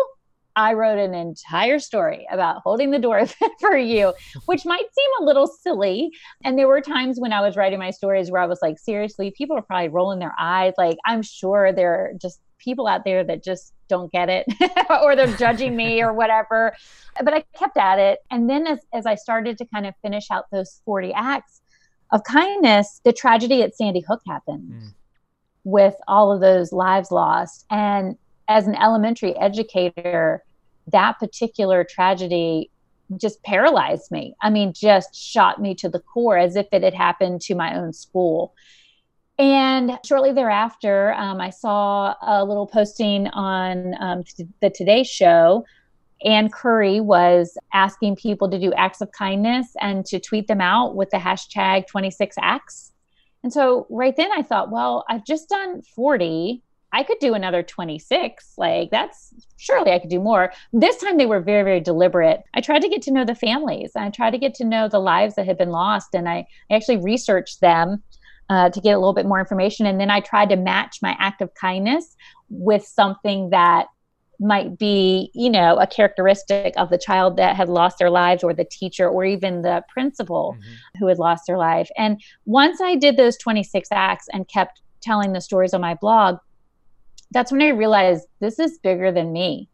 I 0.55 0.73
wrote 0.73 0.99
an 0.99 1.13
entire 1.13 1.79
story 1.79 2.27
about 2.31 2.61
holding 2.63 2.91
the 2.91 2.99
door 2.99 3.19
open 3.21 3.49
for 3.59 3.77
you, 3.77 4.13
which 4.45 4.65
might 4.65 4.85
seem 4.93 5.11
a 5.19 5.23
little 5.23 5.47
silly. 5.47 6.11
And 6.43 6.57
there 6.57 6.67
were 6.67 6.81
times 6.81 7.19
when 7.19 7.33
I 7.33 7.41
was 7.41 7.55
writing 7.55 7.79
my 7.79 7.91
stories 7.91 8.31
where 8.31 8.41
I 8.41 8.47
was 8.47 8.59
like, 8.61 8.77
seriously, 8.79 9.33
people 9.37 9.57
are 9.57 9.61
probably 9.61 9.89
rolling 9.89 10.19
their 10.19 10.35
eyes. 10.39 10.73
Like, 10.77 10.97
I'm 11.05 11.21
sure 11.21 11.71
there 11.71 11.93
are 11.93 12.13
just 12.21 12.39
people 12.57 12.87
out 12.87 13.03
there 13.05 13.23
that 13.23 13.43
just 13.43 13.73
don't 13.87 14.11
get 14.11 14.29
it 14.29 14.45
or 15.03 15.15
they're 15.15 15.35
judging 15.37 15.75
me 15.75 16.01
or 16.01 16.13
whatever. 16.13 16.75
But 17.23 17.33
I 17.33 17.43
kept 17.57 17.77
at 17.77 17.99
it. 17.99 18.19
And 18.29 18.49
then 18.49 18.67
as, 18.67 18.79
as 18.93 19.05
I 19.05 19.15
started 19.15 19.57
to 19.57 19.65
kind 19.65 19.85
of 19.85 19.95
finish 20.01 20.25
out 20.31 20.45
those 20.51 20.81
40 20.85 21.13
acts 21.13 21.61
of 22.11 22.23
kindness, 22.23 23.01
the 23.03 23.13
tragedy 23.13 23.63
at 23.63 23.75
Sandy 23.75 24.03
Hook 24.07 24.21
happened 24.27 24.71
mm. 24.71 24.93
With 25.63 25.95
all 26.07 26.31
of 26.31 26.41
those 26.41 26.71
lives 26.71 27.11
lost. 27.11 27.65
And 27.69 28.17
as 28.47 28.67
an 28.67 28.75
elementary 28.75 29.35
educator, 29.37 30.43
that 30.87 31.19
particular 31.19 31.83
tragedy 31.83 32.69
just 33.17 33.41
paralyzed 33.43 34.11
me. 34.11 34.35
I 34.41 34.49
mean, 34.49 34.73
just 34.73 35.15
shot 35.15 35.61
me 35.61 35.75
to 35.75 35.89
the 35.89 35.99
core 35.99 36.37
as 36.37 36.55
if 36.55 36.67
it 36.71 36.83
had 36.83 36.93
happened 36.93 37.41
to 37.41 37.55
my 37.55 37.77
own 37.77 37.93
school. 37.93 38.53
And 39.37 39.97
shortly 40.05 40.33
thereafter, 40.33 41.13
um, 41.13 41.41
I 41.41 41.49
saw 41.49 42.15
a 42.21 42.45
little 42.45 42.67
posting 42.67 43.27
on 43.29 43.95
um, 43.99 44.23
the 44.61 44.69
Today 44.69 45.03
Show. 45.03 45.65
Ann 46.23 46.49
Curry 46.49 47.01
was 47.01 47.57
asking 47.73 48.17
people 48.17 48.49
to 48.49 48.59
do 48.59 48.71
acts 48.73 49.01
of 49.01 49.11
kindness 49.11 49.75
and 49.81 50.05
to 50.05 50.19
tweet 50.19 50.47
them 50.47 50.61
out 50.61 50.95
with 50.95 51.09
the 51.09 51.17
hashtag 51.17 51.87
26 51.87 52.35
acts. 52.39 52.91
And 53.43 53.51
so 53.51 53.87
right 53.89 54.15
then 54.15 54.31
I 54.31 54.43
thought, 54.43 54.71
well, 54.71 55.05
I've 55.09 55.25
just 55.25 55.49
done 55.49 55.81
40. 55.81 56.61
I 56.93 57.03
could 57.03 57.19
do 57.19 57.33
another 57.33 57.63
26. 57.63 58.53
Like 58.57 58.91
that's 58.91 59.33
surely 59.57 59.91
I 59.91 59.99
could 59.99 60.09
do 60.09 60.19
more. 60.19 60.51
This 60.73 60.97
time 60.97 61.17
they 61.17 61.25
were 61.25 61.39
very, 61.39 61.63
very 61.63 61.79
deliberate. 61.79 62.43
I 62.53 62.61
tried 62.61 62.81
to 62.81 62.89
get 62.89 63.01
to 63.03 63.11
know 63.11 63.25
the 63.25 63.35
families. 63.35 63.91
I 63.95 64.09
tried 64.09 64.31
to 64.31 64.37
get 64.37 64.53
to 64.55 64.65
know 64.65 64.87
the 64.87 64.99
lives 64.99 65.35
that 65.35 65.47
had 65.47 65.57
been 65.57 65.69
lost. 65.69 66.13
And 66.13 66.27
I, 66.27 66.45
I 66.69 66.75
actually 66.75 66.97
researched 66.97 67.61
them 67.61 68.03
uh, 68.49 68.69
to 68.69 68.81
get 68.81 68.91
a 68.91 68.99
little 68.99 69.13
bit 69.13 69.25
more 69.25 69.39
information. 69.39 69.85
And 69.85 69.99
then 69.99 70.11
I 70.11 70.19
tried 70.19 70.49
to 70.49 70.57
match 70.57 70.97
my 71.01 71.15
act 71.19 71.41
of 71.41 71.53
kindness 71.53 72.15
with 72.49 72.85
something 72.85 73.51
that 73.51 73.87
might 74.41 74.77
be, 74.79 75.29
you 75.35 75.49
know, 75.49 75.77
a 75.77 75.85
characteristic 75.85 76.73
of 76.75 76.89
the 76.89 76.97
child 76.97 77.37
that 77.37 77.55
had 77.55 77.69
lost 77.69 77.99
their 77.99 78.09
lives 78.09 78.43
or 78.43 78.53
the 78.53 78.65
teacher 78.65 79.07
or 79.07 79.23
even 79.23 79.61
the 79.61 79.83
principal 79.87 80.57
mm-hmm. 80.57 80.99
who 80.99 81.07
had 81.07 81.19
lost 81.19 81.43
their 81.47 81.59
life. 81.59 81.89
And 81.95 82.19
once 82.45 82.81
I 82.81 82.95
did 82.95 83.17
those 83.17 83.37
26 83.37 83.87
acts 83.91 84.25
and 84.33 84.47
kept 84.47 84.81
telling 84.99 85.33
the 85.33 85.41
stories 85.41 85.75
on 85.75 85.81
my 85.81 85.93
blog, 85.93 86.37
that's 87.29 87.51
when 87.51 87.61
I 87.61 87.69
realized 87.69 88.27
this 88.39 88.57
is 88.57 88.79
bigger 88.79 89.11
than 89.11 89.31
me. 89.31 89.69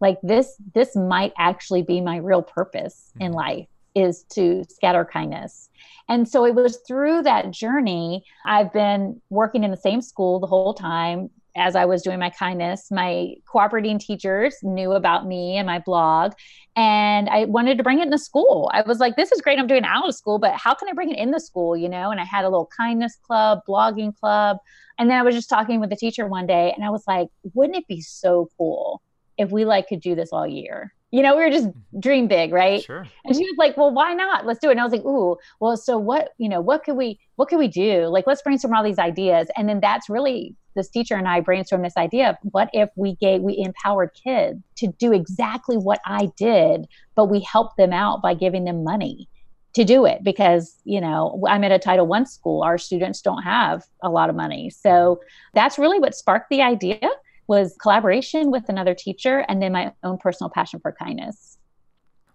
Like 0.00 0.18
this 0.22 0.60
this 0.74 0.96
might 0.96 1.32
actually 1.38 1.82
be 1.82 2.00
my 2.00 2.16
real 2.16 2.42
purpose 2.42 3.12
mm-hmm. 3.14 3.26
in 3.26 3.32
life 3.32 3.68
is 3.94 4.24
to 4.34 4.64
scatter 4.68 5.04
kindness. 5.04 5.70
And 6.08 6.28
so 6.28 6.44
it 6.44 6.54
was 6.56 6.78
through 6.86 7.22
that 7.22 7.52
journey 7.52 8.24
I've 8.44 8.72
been 8.72 9.22
working 9.30 9.62
in 9.62 9.70
the 9.70 9.76
same 9.76 10.02
school 10.02 10.40
the 10.40 10.48
whole 10.48 10.74
time, 10.74 11.30
as 11.56 11.76
I 11.76 11.84
was 11.84 12.02
doing 12.02 12.18
my 12.18 12.30
kindness, 12.30 12.90
my 12.90 13.34
cooperating 13.46 13.98
teachers 13.98 14.56
knew 14.62 14.92
about 14.92 15.26
me 15.26 15.56
and 15.56 15.66
my 15.66 15.78
blog, 15.78 16.32
and 16.76 17.28
I 17.28 17.44
wanted 17.44 17.78
to 17.78 17.84
bring 17.84 18.00
it 18.00 18.06
into 18.06 18.18
school. 18.18 18.70
I 18.72 18.82
was 18.82 18.98
like, 18.98 19.16
this 19.16 19.30
is 19.30 19.40
great. 19.40 19.58
I'm 19.58 19.66
doing 19.66 19.84
it 19.84 19.88
out 19.88 20.08
of 20.08 20.14
school, 20.14 20.38
but 20.38 20.54
how 20.54 20.74
can 20.74 20.88
I 20.88 20.92
bring 20.92 21.10
it 21.10 21.18
in 21.18 21.30
the 21.30 21.40
school? 21.40 21.76
You 21.76 21.88
know, 21.88 22.10
and 22.10 22.20
I 22.20 22.24
had 22.24 22.44
a 22.44 22.48
little 22.48 22.68
kindness 22.76 23.16
club, 23.22 23.60
blogging 23.68 24.16
club. 24.18 24.58
And 24.98 25.08
then 25.08 25.18
I 25.18 25.22
was 25.22 25.34
just 25.34 25.48
talking 25.48 25.80
with 25.80 25.90
the 25.90 25.96
teacher 25.96 26.26
one 26.26 26.46
day, 26.46 26.72
and 26.74 26.84
I 26.84 26.90
was 26.90 27.04
like, 27.06 27.28
wouldn't 27.54 27.78
it 27.78 27.86
be 27.86 28.00
so 28.00 28.48
cool 28.58 29.02
if 29.38 29.50
we 29.50 29.64
like 29.64 29.88
could 29.88 30.00
do 30.00 30.14
this 30.14 30.32
all 30.32 30.46
year? 30.46 30.92
You 31.14 31.22
know, 31.22 31.36
we 31.36 31.44
were 31.44 31.50
just 31.50 31.68
mm-hmm. 31.68 32.00
dream 32.00 32.26
big, 32.26 32.52
right? 32.52 32.82
Sure. 32.82 33.06
And 33.24 33.36
she 33.36 33.44
was 33.44 33.54
like, 33.56 33.76
well, 33.76 33.94
why 33.94 34.14
not? 34.14 34.46
Let's 34.46 34.58
do 34.58 34.66
it. 34.66 34.72
And 34.72 34.80
I 34.80 34.82
was 34.82 34.92
like, 34.92 35.04
ooh, 35.04 35.36
well, 35.60 35.76
so 35.76 35.96
what, 35.96 36.30
you 36.38 36.48
know, 36.48 36.60
what 36.60 36.82
could 36.82 36.96
we, 36.96 37.20
what 37.36 37.48
could 37.48 37.60
we 37.60 37.68
do? 37.68 38.06
Like, 38.06 38.26
let's 38.26 38.42
brainstorm 38.42 38.74
all 38.74 38.82
these 38.82 38.98
ideas. 38.98 39.46
And 39.56 39.68
then 39.68 39.78
that's 39.78 40.10
really 40.10 40.56
this 40.74 40.88
teacher 40.88 41.14
and 41.14 41.28
I 41.28 41.40
brainstormed 41.40 41.84
this 41.84 41.96
idea 41.96 42.30
of 42.30 42.36
what 42.50 42.68
if 42.72 42.88
we 42.96 43.14
gave, 43.14 43.42
we 43.42 43.56
empowered 43.64 44.10
kids 44.14 44.60
to 44.78 44.88
do 44.98 45.12
exactly 45.12 45.76
what 45.76 46.00
I 46.04 46.32
did, 46.36 46.86
but 47.14 47.26
we 47.26 47.38
helped 47.38 47.76
them 47.76 47.92
out 47.92 48.20
by 48.20 48.34
giving 48.34 48.64
them 48.64 48.82
money 48.82 49.28
to 49.74 49.84
do 49.84 50.06
it 50.06 50.22
because 50.22 50.78
you 50.84 51.00
know 51.00 51.42
i'm 51.48 51.64
at 51.64 51.72
a 51.72 51.80
title 51.80 52.06
one 52.06 52.26
school 52.26 52.62
our 52.62 52.78
students 52.78 53.20
don't 53.20 53.42
have 53.42 53.84
a 54.04 54.08
lot 54.08 54.30
of 54.30 54.36
money 54.36 54.70
so 54.70 55.18
that's 55.52 55.80
really 55.80 55.98
what 55.98 56.14
sparked 56.14 56.48
the 56.48 56.62
idea 56.62 57.00
was 57.46 57.76
collaboration 57.80 58.50
with 58.50 58.68
another 58.68 58.94
teacher 58.94 59.44
and 59.48 59.62
then 59.62 59.72
my 59.72 59.92
own 60.02 60.18
personal 60.18 60.50
passion 60.50 60.80
for 60.80 60.92
kindness. 60.92 61.58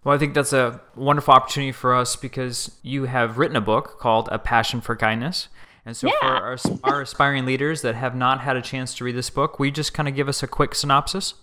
Well, 0.04 0.16
I 0.16 0.18
think 0.18 0.34
that's 0.34 0.54
a 0.54 0.80
wonderful 0.96 1.34
opportunity 1.34 1.74
for 1.74 1.94
us 1.94 2.16
because 2.16 2.80
you 2.84 3.06
have 3.06 3.38
written 3.38 3.58
a 3.58 3.62
book 3.62 4.00
called 4.00 4.30
A 4.32 4.40
Passion 4.40 4.80
for 4.80 4.96
Kindness. 4.96 5.50
And 5.86 5.96
so, 5.96 6.08
yeah. 6.08 6.14
for 6.22 6.26
our, 6.26 6.58
our 6.84 7.02
aspiring 7.04 7.46
leaders 7.46 7.82
that 7.82 7.96
have 7.96 8.16
not 8.16 8.42
had 8.42 8.56
a 8.56 8.62
chance 8.62 8.94
to 8.96 9.04
read 9.04 9.16
this 9.16 9.30
book, 9.30 9.60
will 9.60 9.66
you 9.66 9.72
just 9.72 9.94
kind 9.94 10.08
of 10.08 10.16
give 10.16 10.30
us 10.30 10.42
a 10.42 10.48
quick 10.48 10.74
synopsis? 10.74 11.34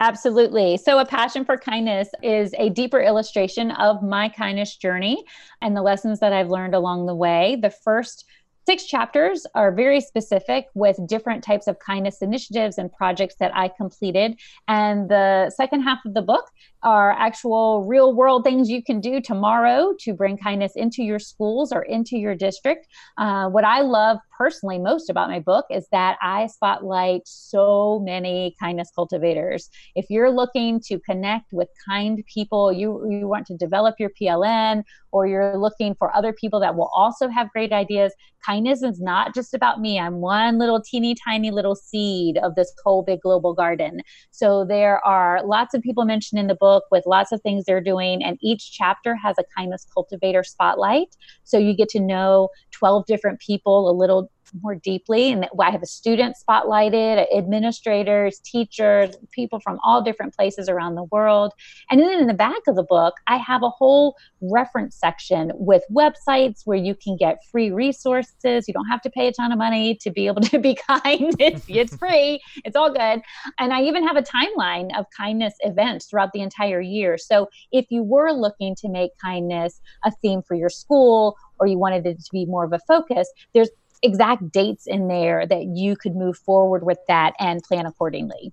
Absolutely. 0.00 0.78
So, 0.78 0.98
A 0.98 1.04
Passion 1.04 1.44
for 1.44 1.58
Kindness 1.58 2.08
is 2.22 2.54
a 2.58 2.70
deeper 2.70 3.00
illustration 3.00 3.70
of 3.72 4.02
my 4.02 4.30
kindness 4.30 4.76
journey 4.76 5.24
and 5.60 5.76
the 5.76 5.82
lessons 5.82 6.20
that 6.20 6.32
I've 6.32 6.48
learned 6.48 6.74
along 6.74 7.06
the 7.06 7.14
way. 7.14 7.58
The 7.60 7.70
first 7.70 8.24
Six 8.70 8.84
chapters 8.84 9.48
are 9.56 9.72
very 9.72 10.00
specific 10.00 10.66
with 10.74 11.04
different 11.08 11.42
types 11.42 11.66
of 11.66 11.80
kindness 11.80 12.22
initiatives 12.22 12.78
and 12.78 12.88
projects 12.92 13.34
that 13.40 13.50
I 13.52 13.66
completed. 13.66 14.38
And 14.68 15.08
the 15.08 15.50
second 15.50 15.82
half 15.82 15.98
of 16.06 16.14
the 16.14 16.22
book 16.22 16.44
are 16.82 17.12
actual 17.12 17.84
real 17.84 18.14
world 18.14 18.44
things 18.44 18.70
you 18.70 18.82
can 18.82 19.00
do 19.00 19.20
tomorrow 19.20 19.94
to 20.00 20.14
bring 20.14 20.36
kindness 20.36 20.72
into 20.76 21.02
your 21.02 21.18
schools 21.18 21.72
or 21.72 21.82
into 21.82 22.16
your 22.16 22.34
district. 22.34 22.86
Uh, 23.18 23.48
what 23.48 23.64
I 23.64 23.80
love 23.80 24.18
personally 24.36 24.78
most 24.78 25.10
about 25.10 25.28
my 25.28 25.38
book 25.38 25.66
is 25.70 25.86
that 25.92 26.16
I 26.22 26.46
spotlight 26.46 27.22
so 27.26 28.00
many 28.02 28.56
kindness 28.58 28.90
cultivators. 28.94 29.68
If 29.94 30.06
you're 30.08 30.30
looking 30.30 30.80
to 30.86 30.98
connect 31.00 31.52
with 31.52 31.68
kind 31.86 32.24
people, 32.32 32.72
you, 32.72 33.06
you 33.10 33.28
want 33.28 33.46
to 33.48 33.56
develop 33.56 33.96
your 33.98 34.10
PLN, 34.20 34.82
or 35.12 35.26
you're 35.26 35.58
looking 35.58 35.94
for 35.94 36.14
other 36.16 36.32
people 36.32 36.60
that 36.60 36.76
will 36.76 36.90
also 36.94 37.28
have 37.28 37.50
great 37.50 37.72
ideas, 37.72 38.14
kindness 38.46 38.82
is 38.82 39.00
not 39.00 39.34
just 39.34 39.52
about 39.52 39.80
me. 39.80 39.98
I'm 39.98 40.16
one 40.16 40.58
little 40.58 40.80
teeny 40.80 41.14
tiny 41.14 41.50
little 41.50 41.74
seed 41.74 42.38
of 42.38 42.54
this 42.54 42.72
whole 42.84 43.02
big 43.02 43.20
global 43.20 43.52
garden. 43.52 44.00
So 44.30 44.64
there 44.64 45.04
are 45.04 45.44
lots 45.44 45.74
of 45.74 45.82
people 45.82 46.04
mentioned 46.04 46.38
in 46.38 46.46
the 46.46 46.54
book 46.54 46.69
book 46.70 46.84
with 46.90 47.04
lots 47.06 47.32
of 47.32 47.40
things 47.42 47.64
they're 47.64 47.80
doing. 47.80 48.22
And 48.22 48.38
each 48.40 48.72
chapter 48.72 49.16
has 49.16 49.36
a 49.38 49.44
kindness 49.56 49.86
cultivator 49.92 50.44
spotlight. 50.44 51.16
So 51.44 51.58
you 51.58 51.74
get 51.74 51.88
to 51.90 52.00
know 52.00 52.48
12 52.70 53.06
different 53.06 53.40
people 53.40 53.90
a 53.90 53.94
little 54.02 54.30
more 54.62 54.74
deeply. 54.74 55.32
And 55.32 55.46
I 55.60 55.70
have 55.70 55.82
a 55.82 55.86
student 55.86 56.36
spotlighted, 56.36 57.26
administrators, 57.36 58.40
teachers, 58.40 59.16
people 59.30 59.60
from 59.60 59.78
all 59.84 60.02
different 60.02 60.34
places 60.34 60.68
around 60.68 60.94
the 60.94 61.04
world. 61.04 61.52
And 61.90 62.00
then 62.00 62.20
in 62.20 62.26
the 62.26 62.34
back 62.34 62.60
of 62.66 62.76
the 62.76 62.82
book, 62.82 63.14
I 63.26 63.36
have 63.36 63.62
a 63.62 63.70
whole 63.70 64.16
reference 64.40 64.96
section 64.96 65.52
with 65.54 65.82
websites 65.90 66.62
where 66.64 66.78
you 66.78 66.94
can 66.94 67.16
get 67.16 67.38
free 67.50 67.70
resources. 67.70 68.66
You 68.66 68.74
don't 68.74 68.86
have 68.86 69.02
to 69.02 69.10
pay 69.10 69.28
a 69.28 69.32
ton 69.32 69.52
of 69.52 69.58
money 69.58 69.96
to 69.96 70.10
be 70.10 70.26
able 70.26 70.42
to 70.42 70.58
be 70.60 70.74
kind. 70.74 71.34
It's, 71.38 71.64
it's 71.68 71.96
free, 71.96 72.40
it's 72.64 72.76
all 72.76 72.92
good. 72.92 73.22
And 73.58 73.72
I 73.72 73.82
even 73.82 74.06
have 74.06 74.16
a 74.16 74.22
timeline 74.22 74.96
of 74.98 75.06
kindness 75.16 75.54
events 75.60 76.06
throughout 76.06 76.32
the 76.32 76.40
entire 76.40 76.80
year. 76.80 77.18
So 77.18 77.48
if 77.72 77.86
you 77.90 78.02
were 78.02 78.32
looking 78.32 78.74
to 78.76 78.88
make 78.88 79.12
kindness 79.22 79.80
a 80.04 80.10
theme 80.22 80.42
for 80.42 80.54
your 80.54 80.68
school 80.68 81.36
or 81.58 81.66
you 81.66 81.78
wanted 81.78 82.06
it 82.06 82.18
to 82.18 82.30
be 82.32 82.46
more 82.46 82.64
of 82.64 82.72
a 82.72 82.80
focus, 82.88 83.30
there's 83.54 83.70
exact 84.02 84.50
dates 84.50 84.86
in 84.86 85.08
there 85.08 85.46
that 85.46 85.64
you 85.64 85.96
could 85.96 86.14
move 86.14 86.38
forward 86.38 86.84
with 86.84 86.98
that 87.08 87.34
and 87.38 87.62
plan 87.62 87.86
accordingly. 87.86 88.52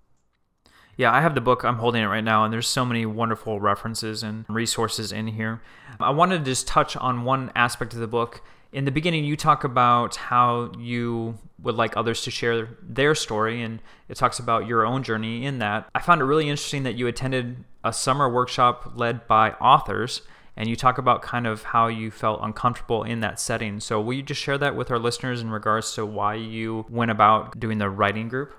Yeah, 0.97 1.13
I 1.13 1.21
have 1.21 1.36
the 1.36 1.41
book. 1.41 1.63
I'm 1.63 1.77
holding 1.77 2.01
it 2.01 2.07
right 2.07 2.23
now, 2.23 2.43
and 2.43 2.51
there's 2.51 2.67
so 2.67 2.83
many 2.83 3.05
wonderful 3.05 3.60
references 3.60 4.23
and 4.23 4.45
resources 4.49 5.12
in 5.12 5.27
here. 5.27 5.62
I 5.99 6.10
wanted 6.10 6.39
to 6.39 6.45
just 6.45 6.67
touch 6.67 6.97
on 6.97 7.23
one 7.23 7.51
aspect 7.55 7.93
of 7.93 7.99
the 7.99 8.07
book. 8.07 8.41
In 8.73 8.86
the 8.86 8.91
beginning, 8.91 9.23
you 9.23 9.38
talk 9.38 9.63
about 9.63 10.15
how 10.15 10.71
you 10.77 11.38
would 11.62 11.75
like 11.75 11.95
others 11.95 12.23
to 12.23 12.31
share 12.31 12.77
their 12.81 13.13
story, 13.13 13.62
and 13.62 13.79
it 14.10 14.15
talks 14.15 14.39
about 14.39 14.65
your 14.65 14.86
own 14.86 15.03
journey 15.03 15.45
in 15.45 15.60
that. 15.60 15.88
I 15.93 16.01
found 16.01 16.19
it 16.19 16.25
really 16.25 16.49
interesting 16.49 16.81
that 16.83 16.95
you 16.95 17.05
attended 17.05 17.63
a 17.83 17.93
summer 17.93 18.27
workshop 18.27 18.93
led 18.95 19.27
by 19.27 19.51
authors 19.51 20.23
and 20.58 20.67
you 20.67 20.76
talk 20.76 20.98
about 20.98 21.22
kind 21.22 21.46
of 21.46 21.63
how 21.63 21.88
you 21.88 22.10
felt 22.10 22.39
uncomfortable 22.41 23.04
in 23.04 23.20
that 23.22 23.39
setting. 23.39 23.80
So, 23.80 24.02
will 24.02 24.13
you 24.13 24.24
just 24.24 24.41
share 24.41 24.58
that 24.58 24.76
with 24.76 24.89
our 24.89 25.00
listeners 25.00 25.39
in 25.39 25.52
regards 25.52 25.93
to 25.93 26.06
why 26.06 26.34
you 26.34 26.86
went 26.89 27.12
about 27.12 27.60
doing 27.60 27.78
the 27.78 27.89
writing 27.89 28.28
group? 28.28 28.54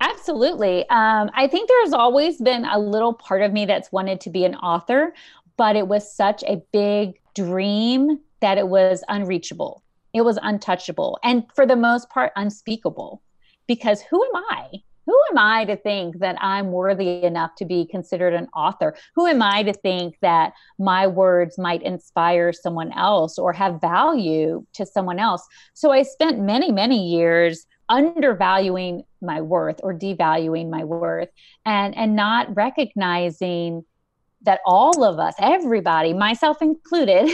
Absolutely. 0.00 0.80
Um, 0.90 1.30
I 1.32 1.46
think 1.46 1.68
there's 1.68 1.92
always 1.92 2.38
been 2.40 2.64
a 2.64 2.78
little 2.78 3.14
part 3.14 3.42
of 3.42 3.52
me 3.52 3.64
that's 3.64 3.92
wanted 3.92 4.20
to 4.22 4.30
be 4.30 4.44
an 4.44 4.56
author, 4.56 5.14
but 5.56 5.76
it 5.76 5.86
was 5.86 6.12
such 6.12 6.42
a 6.42 6.60
big 6.72 7.20
dream 7.34 8.18
that 8.40 8.58
it 8.58 8.66
was 8.66 9.04
unreachable. 9.08 9.84
It 10.12 10.22
was 10.22 10.38
untouchable. 10.42 11.20
And 11.22 11.44
for 11.54 11.64
the 11.64 11.76
most 11.76 12.10
part, 12.10 12.32
unspeakable. 12.34 13.22
Because 13.68 14.02
who 14.02 14.22
am 14.24 14.42
I? 14.50 14.82
Who 15.06 15.18
am 15.30 15.38
I 15.38 15.64
to 15.64 15.76
think 15.76 16.18
that 16.20 16.36
I'm 16.40 16.70
worthy 16.70 17.24
enough 17.24 17.54
to 17.56 17.64
be 17.64 17.86
considered 17.86 18.34
an 18.34 18.48
author? 18.54 18.94
Who 19.14 19.26
am 19.26 19.42
I 19.42 19.62
to 19.64 19.72
think 19.72 20.16
that 20.22 20.52
my 20.78 21.06
words 21.06 21.58
might 21.58 21.82
inspire 21.82 22.52
someone 22.52 22.92
else 22.92 23.38
or 23.38 23.52
have 23.52 23.80
value 23.80 24.64
to 24.74 24.86
someone 24.86 25.18
else? 25.18 25.46
So 25.74 25.90
I 25.90 26.02
spent 26.02 26.40
many, 26.40 26.70
many 26.70 27.08
years 27.08 27.66
undervaluing 27.88 29.02
my 29.20 29.40
worth 29.40 29.80
or 29.82 29.92
devaluing 29.92 30.70
my 30.70 30.84
worth 30.84 31.28
and 31.66 31.96
and 31.96 32.16
not 32.16 32.54
recognizing 32.56 33.84
that 34.40 34.60
all 34.64 35.04
of 35.04 35.18
us 35.18 35.34
everybody 35.38 36.14
myself 36.14 36.62
included 36.62 37.30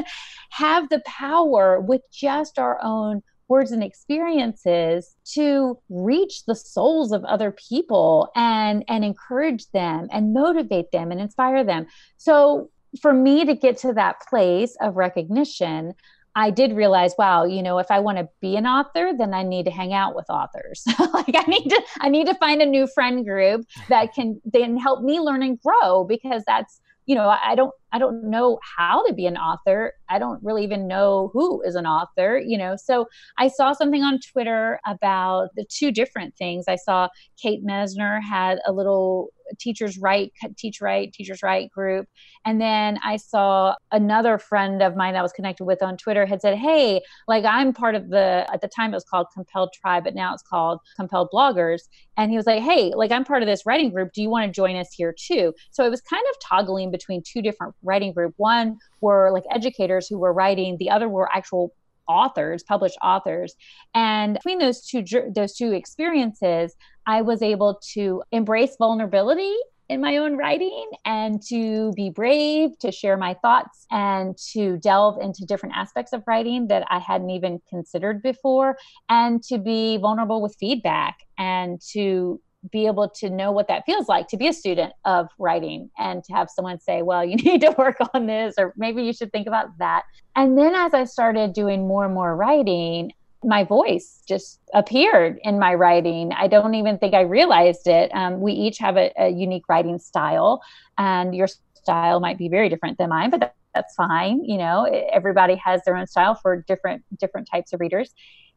have 0.50 0.88
the 0.88 1.00
power 1.04 1.80
with 1.80 2.00
just 2.10 2.58
our 2.58 2.78
own 2.82 3.22
words 3.48 3.72
and 3.72 3.82
experiences 3.82 5.16
to 5.24 5.78
reach 5.88 6.44
the 6.44 6.54
souls 6.54 7.12
of 7.12 7.24
other 7.24 7.50
people 7.52 8.30
and 8.36 8.84
and 8.88 9.04
encourage 9.04 9.70
them 9.70 10.08
and 10.12 10.32
motivate 10.32 10.90
them 10.92 11.10
and 11.10 11.20
inspire 11.20 11.64
them 11.64 11.86
so 12.16 12.70
for 13.00 13.12
me 13.12 13.44
to 13.44 13.54
get 13.54 13.76
to 13.78 13.92
that 13.92 14.20
place 14.28 14.76
of 14.80 14.96
recognition 14.96 15.94
I 16.38 16.50
did 16.50 16.72
realize, 16.72 17.14
wow, 17.18 17.44
you 17.44 17.64
know, 17.64 17.78
if 17.78 17.90
I 17.90 17.98
want 17.98 18.18
to 18.18 18.28
be 18.40 18.54
an 18.54 18.64
author, 18.64 19.10
then 19.16 19.34
I 19.34 19.42
need 19.42 19.64
to 19.64 19.72
hang 19.72 19.92
out 19.92 20.14
with 20.14 20.26
authors. 20.30 20.84
like 21.12 21.34
I 21.34 21.42
need 21.48 21.68
to, 21.68 21.82
I 22.00 22.08
need 22.08 22.28
to 22.28 22.34
find 22.34 22.62
a 22.62 22.66
new 22.66 22.86
friend 22.86 23.24
group 23.24 23.66
that 23.88 24.14
can 24.14 24.40
then 24.44 24.76
help 24.76 25.02
me 25.02 25.18
learn 25.18 25.42
and 25.42 25.60
grow 25.60 26.04
because 26.04 26.44
that's 26.46 26.80
you 27.08 27.14
know 27.14 27.34
i 27.42 27.54
don't 27.54 27.72
i 27.90 27.98
don't 27.98 28.22
know 28.22 28.58
how 28.76 29.04
to 29.06 29.14
be 29.14 29.26
an 29.26 29.38
author. 29.38 29.94
I 30.10 30.18
don't 30.18 30.44
really 30.44 30.62
even 30.62 30.86
know 30.86 31.30
who 31.32 31.62
is 31.62 31.74
an 31.74 31.86
author 31.86 32.38
you 32.38 32.58
know. 32.58 32.76
So 32.76 33.06
i 33.38 33.48
saw 33.48 33.72
something 33.72 34.02
on 34.02 34.20
twitter 34.20 34.78
about 34.86 35.48
the 35.56 35.64
two 35.68 35.90
different 35.90 36.36
things. 36.36 36.66
I 36.68 36.76
saw 36.76 37.08
kate 37.42 37.64
Messner 37.64 38.20
had 38.22 38.58
a 38.66 38.72
little 38.72 39.30
teachers 39.58 39.98
write 39.98 40.32
teach 40.56 40.80
right 40.80 41.12
teachers 41.12 41.42
write 41.42 41.70
group. 41.70 42.06
And 42.44 42.60
then 42.60 42.98
i 43.04 43.16
saw 43.16 43.74
another 43.92 44.38
friend 44.38 44.82
of 44.82 44.96
mine 44.96 45.14
that 45.14 45.20
I 45.20 45.22
was 45.22 45.32
connected 45.32 45.64
with 45.64 45.82
on 45.82 45.96
twitter 45.96 46.26
had 46.26 46.40
said 46.40 46.56
hey 46.56 47.00
like 47.26 47.44
i'm 47.44 47.72
part 47.72 47.94
of 47.94 48.10
the 48.10 48.46
at 48.52 48.60
the 48.60 48.68
time 48.68 48.92
it 48.92 48.96
was 48.96 49.04
called 49.04 49.26
compelled 49.34 49.72
tribe 49.72 50.04
but 50.04 50.14
now 50.14 50.32
it's 50.34 50.42
called 50.42 50.80
compelled 50.96 51.28
bloggers. 51.32 51.82
And 52.16 52.30
he 52.30 52.36
was 52.36 52.46
like 52.46 52.62
hey 52.62 52.92
like 52.94 53.10
i'm 53.12 53.24
part 53.24 53.42
of 53.42 53.46
this 53.46 53.64
writing 53.66 53.90
group. 53.90 54.12
Do 54.12 54.22
you 54.22 54.30
want 54.30 54.46
to 54.46 54.52
join 54.52 54.76
us 54.76 54.92
here 54.92 55.14
too? 55.18 55.52
So 55.70 55.84
it 55.84 55.90
was 55.90 56.00
kind 56.00 56.24
of 56.30 56.36
toggling 56.40 56.90
between 56.90 57.22
two 57.22 57.42
different 57.42 57.74
writing 57.82 58.12
group. 58.12 58.34
One 58.36 58.78
were 59.00 59.30
like 59.32 59.44
educators 59.50 60.08
who 60.08 60.18
were 60.18 60.32
writing 60.32 60.76
the 60.78 60.90
other 60.90 61.08
were 61.08 61.28
actual 61.34 61.72
authors, 62.08 62.62
published 62.62 62.98
authors. 63.02 63.54
And 63.94 64.34
between 64.34 64.58
those 64.58 64.86
two 64.86 65.04
those 65.34 65.54
two 65.54 65.72
experiences, 65.72 66.74
I 67.06 67.22
was 67.22 67.42
able 67.42 67.80
to 67.94 68.22
embrace 68.32 68.76
vulnerability 68.78 69.54
in 69.88 70.00
my 70.00 70.18
own 70.18 70.36
writing 70.36 70.90
and 71.04 71.42
to 71.42 71.92
be 71.92 72.10
brave, 72.10 72.78
to 72.80 72.92
share 72.92 73.16
my 73.16 73.34
thoughts, 73.34 73.86
and 73.90 74.36
to 74.52 74.76
delve 74.78 75.18
into 75.20 75.46
different 75.46 75.76
aspects 75.76 76.12
of 76.12 76.22
writing 76.26 76.68
that 76.68 76.86
I 76.90 76.98
hadn't 76.98 77.30
even 77.30 77.60
considered 77.70 78.22
before, 78.22 78.76
and 79.08 79.42
to 79.44 79.58
be 79.58 79.96
vulnerable 79.96 80.42
with 80.42 80.56
feedback 80.60 81.18
and 81.38 81.80
to 81.92 82.40
be 82.70 82.86
able 82.86 83.08
to 83.08 83.30
know 83.30 83.52
what 83.52 83.68
that 83.68 83.84
feels 83.86 84.08
like 84.08 84.28
to 84.28 84.36
be 84.36 84.48
a 84.48 84.52
student 84.52 84.92
of 85.04 85.28
writing 85.38 85.90
and 85.98 86.24
to 86.24 86.32
have 86.32 86.50
someone 86.50 86.80
say, 86.80 87.02
well, 87.02 87.24
you 87.24 87.36
need 87.44 87.60
to 87.60 87.74
work 87.78 87.96
on 88.14 88.26
this, 88.26 88.54
or 88.58 88.74
maybe 88.76 89.02
you 89.02 89.12
should 89.12 89.32
think 89.32 89.46
about 89.46 89.76
that. 89.78 90.02
And 90.36 90.58
then 90.58 90.74
as 90.74 90.94
I 90.94 91.04
started 91.04 91.52
doing 91.52 91.86
more 91.86 92.04
and 92.04 92.14
more 92.14 92.34
writing, 92.36 93.12
my 93.44 93.62
voice 93.62 94.22
just 94.26 94.60
appeared 94.74 95.38
in 95.44 95.58
my 95.58 95.74
writing. 95.74 96.32
I 96.32 96.48
don't 96.48 96.74
even 96.74 96.98
think 96.98 97.14
I 97.14 97.20
realized 97.20 97.86
it. 97.86 98.10
Um, 98.12 98.40
we 98.40 98.52
each 98.52 98.78
have 98.78 98.96
a, 98.96 99.12
a, 99.16 99.28
unique 99.28 99.68
writing 99.68 99.98
style, 99.98 100.60
and 100.96 101.34
your 101.34 101.46
style 101.74 102.18
might 102.18 102.36
be 102.36 102.48
very 102.48 102.68
different 102.68 102.98
than 102.98 103.10
mine, 103.10 103.30
but 103.30 103.40
that, 103.40 103.54
that's 103.74 103.94
fine. 103.94 104.44
You 104.44 104.58
know, 104.58 104.84
everybody 105.12 105.54
has 105.56 105.82
their 105.84 105.96
own 105.96 106.08
style 106.08 106.34
for 106.34 106.64
different 106.66 107.04
different 107.20 107.48
types 107.48 107.72
of 107.72 107.78
readers. 107.80 108.12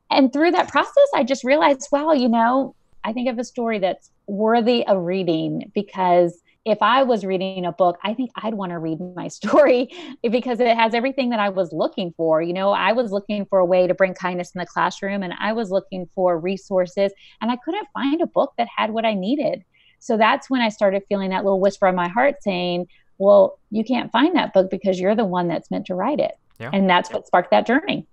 And 0.09 0.33
through 0.33 0.51
that 0.51 0.67
process, 0.67 1.07
I 1.15 1.23
just 1.23 1.43
realized, 1.43 1.87
wow, 1.91 2.11
you 2.11 2.27
know, 2.27 2.75
I 3.03 3.13
think 3.13 3.29
of 3.29 3.39
a 3.39 3.43
story 3.43 3.79
that's 3.79 4.11
worthy 4.27 4.85
of 4.85 5.03
reading 5.03 5.71
because 5.73 6.41
if 6.63 6.77
I 6.81 7.01
was 7.03 7.25
reading 7.25 7.65
a 7.65 7.71
book, 7.71 7.97
I 8.03 8.13
think 8.13 8.29
I'd 8.35 8.53
want 8.53 8.71
to 8.71 8.77
read 8.77 8.99
my 9.15 9.27
story 9.29 9.89
because 10.29 10.59
it 10.59 10.75
has 10.75 10.93
everything 10.93 11.31
that 11.31 11.39
I 11.39 11.49
was 11.49 11.73
looking 11.73 12.13
for. 12.15 12.41
You 12.41 12.53
know, 12.53 12.71
I 12.71 12.91
was 12.91 13.11
looking 13.11 13.45
for 13.45 13.59
a 13.59 13.65
way 13.65 13.87
to 13.87 13.93
bring 13.93 14.13
kindness 14.13 14.51
in 14.53 14.59
the 14.59 14.65
classroom 14.65 15.23
and 15.23 15.33
I 15.39 15.53
was 15.53 15.71
looking 15.71 16.07
for 16.13 16.37
resources 16.37 17.11
and 17.41 17.51
I 17.51 17.57
couldn't 17.57 17.87
find 17.93 18.21
a 18.21 18.27
book 18.27 18.53
that 18.57 18.67
had 18.75 18.91
what 18.91 19.05
I 19.05 19.13
needed. 19.13 19.63
So 19.99 20.17
that's 20.17 20.49
when 20.49 20.61
I 20.61 20.69
started 20.69 21.03
feeling 21.07 21.29
that 21.29 21.43
little 21.43 21.59
whisper 21.59 21.87
in 21.87 21.95
my 21.95 22.07
heart 22.07 22.41
saying, 22.41 22.87
well, 23.17 23.59
you 23.69 23.83
can't 23.83 24.11
find 24.11 24.35
that 24.35 24.53
book 24.53 24.71
because 24.71 24.99
you're 24.99 25.15
the 25.15 25.25
one 25.25 25.47
that's 25.47 25.69
meant 25.69 25.85
to 25.87 25.95
write 25.95 26.19
it. 26.19 26.37
Yeah. 26.59 26.71
And 26.73 26.89
that's 26.89 27.11
what 27.11 27.27
sparked 27.27 27.51
that 27.51 27.67
journey. 27.67 28.07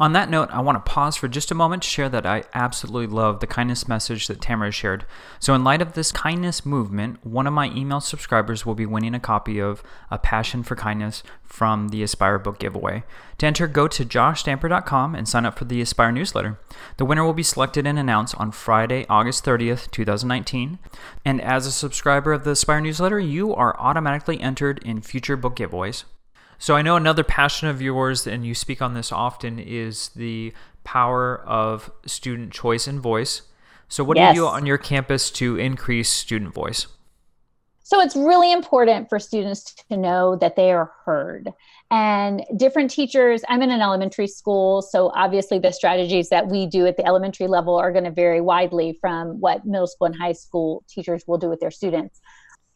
On 0.00 0.12
that 0.12 0.28
note, 0.28 0.48
I 0.50 0.60
want 0.60 0.84
to 0.84 0.90
pause 0.90 1.14
for 1.14 1.28
just 1.28 1.52
a 1.52 1.54
moment 1.54 1.84
to 1.84 1.88
share 1.88 2.08
that 2.08 2.26
I 2.26 2.42
absolutely 2.52 3.06
love 3.06 3.38
the 3.38 3.46
kindness 3.46 3.86
message 3.86 4.26
that 4.26 4.40
Tamara 4.40 4.72
shared. 4.72 5.04
So, 5.38 5.54
in 5.54 5.62
light 5.62 5.80
of 5.80 5.92
this 5.92 6.10
kindness 6.10 6.66
movement, 6.66 7.24
one 7.24 7.46
of 7.46 7.52
my 7.52 7.70
email 7.70 8.00
subscribers 8.00 8.66
will 8.66 8.74
be 8.74 8.86
winning 8.86 9.14
a 9.14 9.20
copy 9.20 9.60
of 9.60 9.84
A 10.10 10.18
Passion 10.18 10.64
for 10.64 10.74
Kindness 10.74 11.22
from 11.44 11.90
the 11.90 12.02
Aspire 12.02 12.40
book 12.40 12.58
giveaway. 12.58 13.04
To 13.38 13.46
enter, 13.46 13.68
go 13.68 13.86
to 13.86 14.04
joshstamper.com 14.04 15.14
and 15.14 15.28
sign 15.28 15.46
up 15.46 15.56
for 15.56 15.64
the 15.64 15.80
Aspire 15.80 16.10
newsletter. 16.10 16.58
The 16.96 17.04
winner 17.04 17.24
will 17.24 17.32
be 17.32 17.44
selected 17.44 17.86
and 17.86 17.96
announced 17.96 18.34
on 18.36 18.50
Friday, 18.50 19.06
August 19.08 19.44
30th, 19.44 19.92
2019. 19.92 20.80
And 21.24 21.40
as 21.40 21.68
a 21.68 21.72
subscriber 21.72 22.32
of 22.32 22.42
the 22.42 22.50
Aspire 22.50 22.80
newsletter, 22.80 23.20
you 23.20 23.54
are 23.54 23.78
automatically 23.78 24.40
entered 24.40 24.82
in 24.84 25.02
future 25.02 25.36
book 25.36 25.54
giveaways. 25.54 26.02
So 26.64 26.76
I 26.76 26.80
know 26.80 26.96
another 26.96 27.24
passion 27.24 27.68
of 27.68 27.82
yours, 27.82 28.26
and 28.26 28.46
you 28.46 28.54
speak 28.54 28.80
on 28.80 28.94
this 28.94 29.12
often, 29.12 29.58
is 29.58 30.08
the 30.16 30.54
power 30.82 31.42
of 31.44 31.92
student 32.06 32.54
choice 32.54 32.86
and 32.86 32.98
voice. 32.98 33.42
So, 33.86 34.02
what 34.02 34.16
yes. 34.16 34.32
do 34.32 34.40
you 34.40 34.46
do 34.46 34.48
on 34.48 34.64
your 34.64 34.78
campus 34.78 35.30
to 35.32 35.58
increase 35.58 36.08
student 36.08 36.54
voice? 36.54 36.86
So, 37.82 38.00
it's 38.00 38.16
really 38.16 38.50
important 38.50 39.10
for 39.10 39.18
students 39.18 39.74
to 39.90 39.96
know 39.98 40.36
that 40.36 40.56
they 40.56 40.72
are 40.72 40.90
heard. 41.04 41.50
And 41.90 42.42
different 42.56 42.90
teachers, 42.90 43.42
I'm 43.50 43.60
in 43.60 43.70
an 43.70 43.82
elementary 43.82 44.26
school, 44.26 44.80
so 44.80 45.10
obviously 45.14 45.58
the 45.58 45.70
strategies 45.70 46.30
that 46.30 46.48
we 46.48 46.64
do 46.64 46.86
at 46.86 46.96
the 46.96 47.04
elementary 47.04 47.46
level 47.46 47.76
are 47.76 47.92
going 47.92 48.04
to 48.04 48.10
vary 48.10 48.40
widely 48.40 48.96
from 49.02 49.38
what 49.38 49.66
middle 49.66 49.86
school 49.86 50.06
and 50.06 50.16
high 50.16 50.32
school 50.32 50.82
teachers 50.88 51.24
will 51.26 51.36
do 51.36 51.50
with 51.50 51.60
their 51.60 51.70
students. 51.70 52.22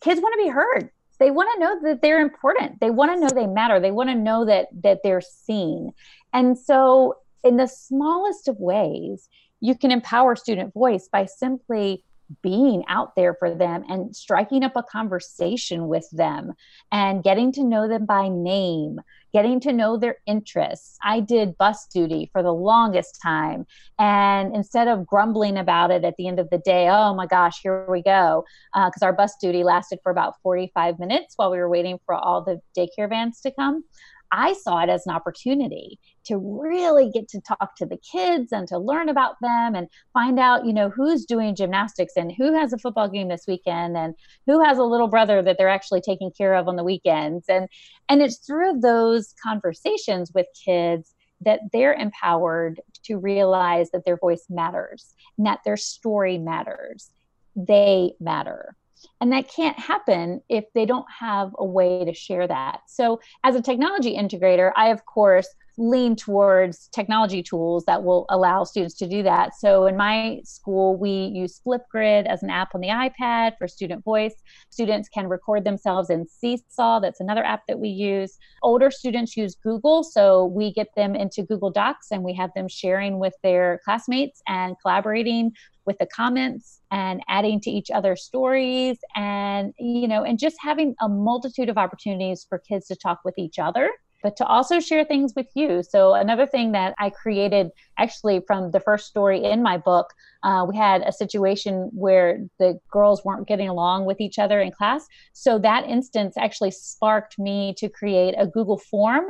Kids 0.03 0.20
want 0.20 0.38
to 0.38 0.44
be 0.44 0.51
heard 0.51 0.90
they 1.18 1.31
want 1.31 1.50
to 1.54 1.61
know 1.61 1.81
that 1.83 2.02
they're 2.02 2.20
important. 2.20 2.81
They 2.81 2.90
want 2.90 3.12
to 3.12 3.20
know 3.20 3.28
they 3.28 3.46
matter. 3.46 3.81
They 3.81 3.90
want 3.90 4.09
to 4.11 4.14
know 4.14 4.44
that 4.44 4.68
that 4.83 5.00
they're 5.02 5.20
seen. 5.20 5.92
And 6.33 6.59
so 6.59 7.16
in 7.44 7.57
the 7.57 7.66
smallest 7.66 8.48
of 8.48 8.59
ways 8.59 9.28
you 9.61 9.76
can 9.76 9.90
empower 9.90 10.37
student 10.37 10.72
voice 10.72 11.09
by 11.11 11.26
simply 11.26 12.04
being 12.42 12.85
out 12.88 13.16
there 13.16 13.35
for 13.35 13.54
them 13.54 13.85
and 13.88 14.14
striking 14.14 14.62
up 14.62 14.76
a 14.76 14.83
conversation 14.83 15.88
with 15.88 16.09
them 16.12 16.52
and 16.92 17.24
getting 17.24 17.52
to 17.52 17.64
know 17.64 17.88
them 17.88 18.04
by 18.04 18.28
name, 18.28 19.00
getting 19.32 19.60
to 19.60 19.72
know 19.72 19.96
their 19.96 20.16
interests. 20.26 20.96
I 21.02 21.20
did 21.20 21.58
bus 21.58 21.86
duty 21.86 22.30
for 22.32 22.42
the 22.42 22.52
longest 22.52 23.18
time. 23.22 23.66
And 23.98 24.54
instead 24.54 24.88
of 24.88 25.06
grumbling 25.06 25.56
about 25.56 25.90
it 25.90 26.04
at 26.04 26.16
the 26.16 26.28
end 26.28 26.38
of 26.38 26.50
the 26.50 26.58
day, 26.58 26.88
oh 26.88 27.14
my 27.14 27.26
gosh, 27.26 27.60
here 27.62 27.86
we 27.90 28.02
go, 28.02 28.44
because 28.74 29.02
uh, 29.02 29.06
our 29.06 29.12
bus 29.12 29.34
duty 29.40 29.64
lasted 29.64 29.98
for 30.02 30.10
about 30.10 30.34
45 30.42 30.98
minutes 30.98 31.34
while 31.36 31.50
we 31.50 31.58
were 31.58 31.68
waiting 31.68 31.98
for 32.06 32.14
all 32.14 32.42
the 32.42 32.60
daycare 32.76 33.08
vans 33.08 33.40
to 33.42 33.50
come. 33.50 33.84
I 34.30 34.52
saw 34.52 34.82
it 34.82 34.88
as 34.88 35.06
an 35.06 35.14
opportunity 35.14 35.98
to 36.24 36.36
really 36.36 37.10
get 37.10 37.28
to 37.28 37.40
talk 37.40 37.76
to 37.76 37.86
the 37.86 37.96
kids 37.96 38.52
and 38.52 38.68
to 38.68 38.78
learn 38.78 39.08
about 39.08 39.36
them 39.40 39.74
and 39.74 39.88
find 40.12 40.38
out, 40.38 40.66
you 40.66 40.72
know, 40.72 40.90
who's 40.90 41.24
doing 41.24 41.54
gymnastics 41.54 42.14
and 42.16 42.32
who 42.32 42.52
has 42.54 42.72
a 42.72 42.78
football 42.78 43.08
game 43.08 43.28
this 43.28 43.46
weekend 43.46 43.96
and 43.96 44.14
who 44.46 44.62
has 44.62 44.78
a 44.78 44.84
little 44.84 45.08
brother 45.08 45.42
that 45.42 45.56
they're 45.58 45.68
actually 45.68 46.00
taking 46.00 46.30
care 46.30 46.54
of 46.54 46.68
on 46.68 46.76
the 46.76 46.84
weekends. 46.84 47.46
And 47.48 47.68
and 48.08 48.22
it's 48.22 48.36
through 48.38 48.80
those 48.80 49.34
conversations 49.42 50.32
with 50.34 50.46
kids 50.64 51.14
that 51.40 51.60
they're 51.72 51.94
empowered 51.94 52.80
to 53.04 53.16
realize 53.16 53.90
that 53.90 54.04
their 54.04 54.16
voice 54.16 54.46
matters 54.50 55.14
and 55.36 55.46
that 55.46 55.60
their 55.64 55.76
story 55.76 56.38
matters. 56.38 57.10
They 57.54 58.12
matter. 58.20 58.76
And 59.20 59.32
that 59.32 59.48
can't 59.48 59.78
happen 59.78 60.42
if 60.48 60.64
they 60.74 60.87
don't 60.87 61.06
have 61.11 61.54
a 61.58 61.64
way 61.64 62.04
to 62.04 62.14
share 62.14 62.46
that. 62.46 62.80
So, 62.87 63.20
as 63.44 63.54
a 63.54 63.62
technology 63.62 64.16
integrator, 64.16 64.72
I, 64.76 64.88
of 64.88 65.04
course, 65.04 65.48
lean 65.78 66.16
towards 66.16 66.88
technology 66.88 67.42
tools 67.42 67.84
that 67.84 68.02
will 68.02 68.26
allow 68.30 68.64
students 68.64 68.96
to 68.96 69.08
do 69.08 69.22
that. 69.22 69.54
So 69.54 69.86
in 69.86 69.96
my 69.96 70.40
school, 70.44 70.96
we 70.96 71.10
use 71.10 71.60
Flipgrid 71.64 72.26
as 72.26 72.42
an 72.42 72.50
app 72.50 72.74
on 72.74 72.80
the 72.80 72.88
iPad 72.88 73.52
for 73.58 73.68
student 73.68 74.04
voice. 74.04 74.34
Students 74.70 75.08
can 75.08 75.28
record 75.28 75.64
themselves 75.64 76.10
in 76.10 76.26
Seesaw, 76.26 77.00
that's 77.00 77.20
another 77.20 77.44
app 77.44 77.62
that 77.68 77.78
we 77.78 77.88
use. 77.88 78.38
Older 78.62 78.90
students 78.90 79.36
use 79.36 79.54
Google, 79.54 80.02
so 80.02 80.46
we 80.46 80.72
get 80.72 80.88
them 80.96 81.14
into 81.14 81.44
Google 81.44 81.70
Docs 81.70 82.08
and 82.10 82.24
we 82.24 82.34
have 82.34 82.50
them 82.56 82.68
sharing 82.68 83.20
with 83.20 83.34
their 83.44 83.80
classmates 83.84 84.42
and 84.48 84.74
collaborating 84.82 85.52
with 85.86 85.96
the 85.98 86.06
comments 86.06 86.80
and 86.90 87.22
adding 87.28 87.60
to 87.60 87.70
each 87.70 87.90
other's 87.90 88.22
stories 88.22 88.98
and 89.16 89.72
you 89.78 90.06
know 90.06 90.22
and 90.22 90.38
just 90.38 90.56
having 90.60 90.94
a 91.00 91.08
multitude 91.08 91.70
of 91.70 91.78
opportunities 91.78 92.44
for 92.46 92.58
kids 92.58 92.86
to 92.88 92.94
talk 92.94 93.20
with 93.24 93.34
each 93.38 93.58
other 93.58 93.90
but 94.22 94.37
to 94.37 94.46
also 94.46 94.81
share 94.81 95.04
things 95.04 95.33
with 95.37 95.46
you. 95.54 95.83
So, 95.83 96.14
another 96.14 96.46
thing 96.46 96.72
that 96.72 96.94
I 96.98 97.11
created 97.11 97.70
actually 97.98 98.42
from 98.46 98.70
the 98.70 98.81
first 98.81 99.07
story 99.07 99.44
in 99.44 99.62
my 99.62 99.78
book, 99.78 100.12
uh, 100.42 100.66
we 100.68 100.76
had 100.76 101.02
a 101.02 101.12
situation 101.12 101.90
where 101.92 102.40
the 102.59 102.78
girls 102.90 103.24
weren't 103.24 103.48
getting 103.48 103.68
along 103.68 104.04
with 104.07 104.20
each 104.20 104.38
other 104.38 104.61
in 104.61 104.72
class. 104.72 105.07
So, 105.33 105.59
that 105.61 105.85
instance 105.87 106.37
actually 106.37 106.72
sparked 106.72 107.38
me 107.38 107.74
to 107.78 107.88
create 107.88 108.35
a 108.37 108.46
Google 108.46 108.78
form 108.78 109.24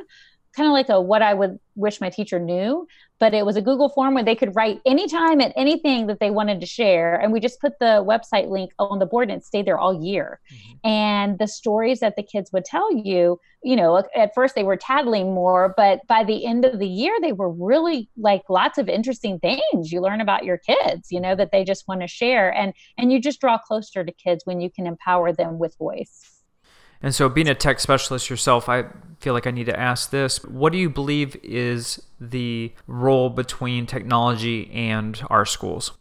kind 0.59 0.67
of 0.67 0.73
like 0.73 0.89
a 0.89 1.01
what 1.01 1.23
I 1.23 1.33
would 1.35 1.59
wish 1.77 2.01
my 2.01 2.11
teacher 2.11 2.41
knew, 2.41 2.89
but 3.21 3.33
it 3.33 3.47
was 3.47 3.57
a 3.57 3.63
Google 3.63 3.89
form 3.89 4.15
where 4.15 4.25
they 4.25 4.35
could 4.35 4.57
write 4.57 4.81
anytime 4.85 5.41
at 5.41 5.53
anything 5.55 6.09
that 6.09 6.19
they 6.19 6.31
wanted 6.31 6.61
to 6.61 6.67
share. 6.67 7.15
And 7.15 7.33
we 7.33 7.39
just 7.39 7.61
put 7.61 7.79
the 7.79 8.05
website 8.05 8.49
link 8.49 8.73
on 8.81 8.99
the 8.99 9.07
board 9.07 9.31
and 9.31 9.41
it 9.41 9.45
stayed 9.45 9.67
there 9.67 9.79
all 9.79 10.05
year. 10.05 10.41
Mm-hmm. 10.53 10.89
And 10.89 11.39
the 11.39 11.47
stories 11.47 12.01
that 12.01 12.17
the 12.17 12.25
kids 12.25 12.53
would 12.53 12.65
tell 12.65 12.93
you, 12.93 13.39
you 13.63 13.77
know, 13.77 14.03
at 14.17 14.35
first 14.35 14.57
they 14.57 14.65
were 14.65 14.77
tattling 14.77 15.33
more, 15.33 15.75
but 15.77 16.05
by 16.09 16.25
the 16.25 16.45
end 16.45 16.65
of 16.65 16.81
the 16.81 16.89
year, 16.89 17.17
they 17.21 17.33
were 17.33 17.51
really 17.51 18.11
like 18.17 18.43
lots 18.49 18.77
of 18.79 18.89
interesting 18.89 19.39
things 19.39 19.93
you 19.93 20.01
learn 20.01 20.21
about 20.21 20.45
your 20.45 20.59
kids, 20.59 21.13
you 21.13 21.21
know, 21.21 21.37
that 21.37 21.53
they 21.53 21.65
just 21.65 21.87
want 21.87 22.01
to 22.01 22.09
share. 22.09 22.53
And 22.53 22.73
and 22.99 23.13
you 23.13 23.21
just 23.21 23.41
draw 23.41 23.59
closer 23.59 24.05
to 24.05 24.13
kids 24.13 24.45
when 24.45 24.61
you 24.61 24.71
can 24.71 24.87
empower 24.89 25.33
them 25.33 25.61
with 25.61 25.77
voice. 25.79 26.38
And 27.01 27.15
so, 27.15 27.29
being 27.29 27.49
a 27.49 27.55
tech 27.55 27.81
specialist 27.81 28.29
yourself, 28.29 28.69
I 28.69 28.87
feel 29.21 29.35
like 29.35 29.47
I 29.47 29.51
need 29.51 29.67
to 29.67 29.79
ask 29.79 30.11
this. 30.11 30.43
What 30.45 30.73
do 30.73 30.79
you 30.79 30.91
believe 30.91 31.37
is 31.43 32.03
the 32.21 32.73
role 32.87 33.31
between 33.31 33.87
technology 33.87 34.71
and 34.73 35.21
our 35.31 35.45
schools? 35.45 35.93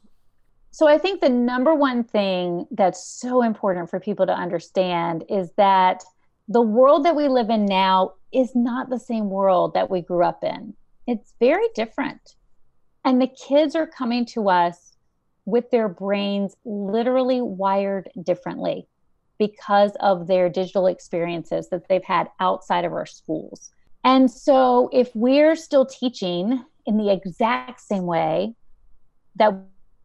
So 0.72 0.88
I 0.88 1.00
think 1.00 1.22
the 1.22 1.30
number 1.30 1.74
one 1.74 2.04
thing 2.04 2.68
that's 2.70 3.04
so 3.04 3.42
important 3.42 3.90
for 3.90 4.00
people 4.00 4.28
to 4.28 4.32
understand 4.32 5.24
is 5.28 5.52
that 5.58 6.04
the 6.48 6.62
world 6.62 7.04
that 7.06 7.16
we 7.16 7.28
live 7.28 7.50
in 7.50 7.66
now 7.66 8.14
is 8.32 8.56
not 8.56 8.92
the 8.92 9.00
same 9.00 9.32
world 9.32 9.74
that 9.74 9.90
we 9.90 10.02
grew 10.02 10.24
up 10.24 10.44
in. 10.44 10.76
It's 11.08 11.34
very 11.40 11.66
different. 11.74 12.36
And 13.04 13.20
the 13.20 13.28
kids 13.28 13.76
are 13.76 13.88
coming 13.88 14.24
to 14.28 14.50
us 14.50 14.94
with 15.46 15.72
their 15.72 15.90
brains 15.90 16.56
literally 16.64 17.42
wired 17.42 18.10
differently 18.22 18.88
because 19.40 19.92
of 20.00 20.28
their 20.28 20.50
digital 20.50 20.88
experiences 20.88 21.70
that 21.70 21.88
they've 21.88 22.04
had 22.04 22.28
outside 22.40 22.86
of 22.86 22.94
our 22.94 23.06
schools. 23.06 23.72
And 24.04 24.32
so, 24.32 24.90
if 24.94 25.10
we're 25.16 25.56
still 25.56 25.86
teaching 25.86 26.64
in 26.86 26.98
the 26.98 27.12
exact 27.12 27.82
same 27.82 28.06
way 28.06 28.54
that 29.36 29.54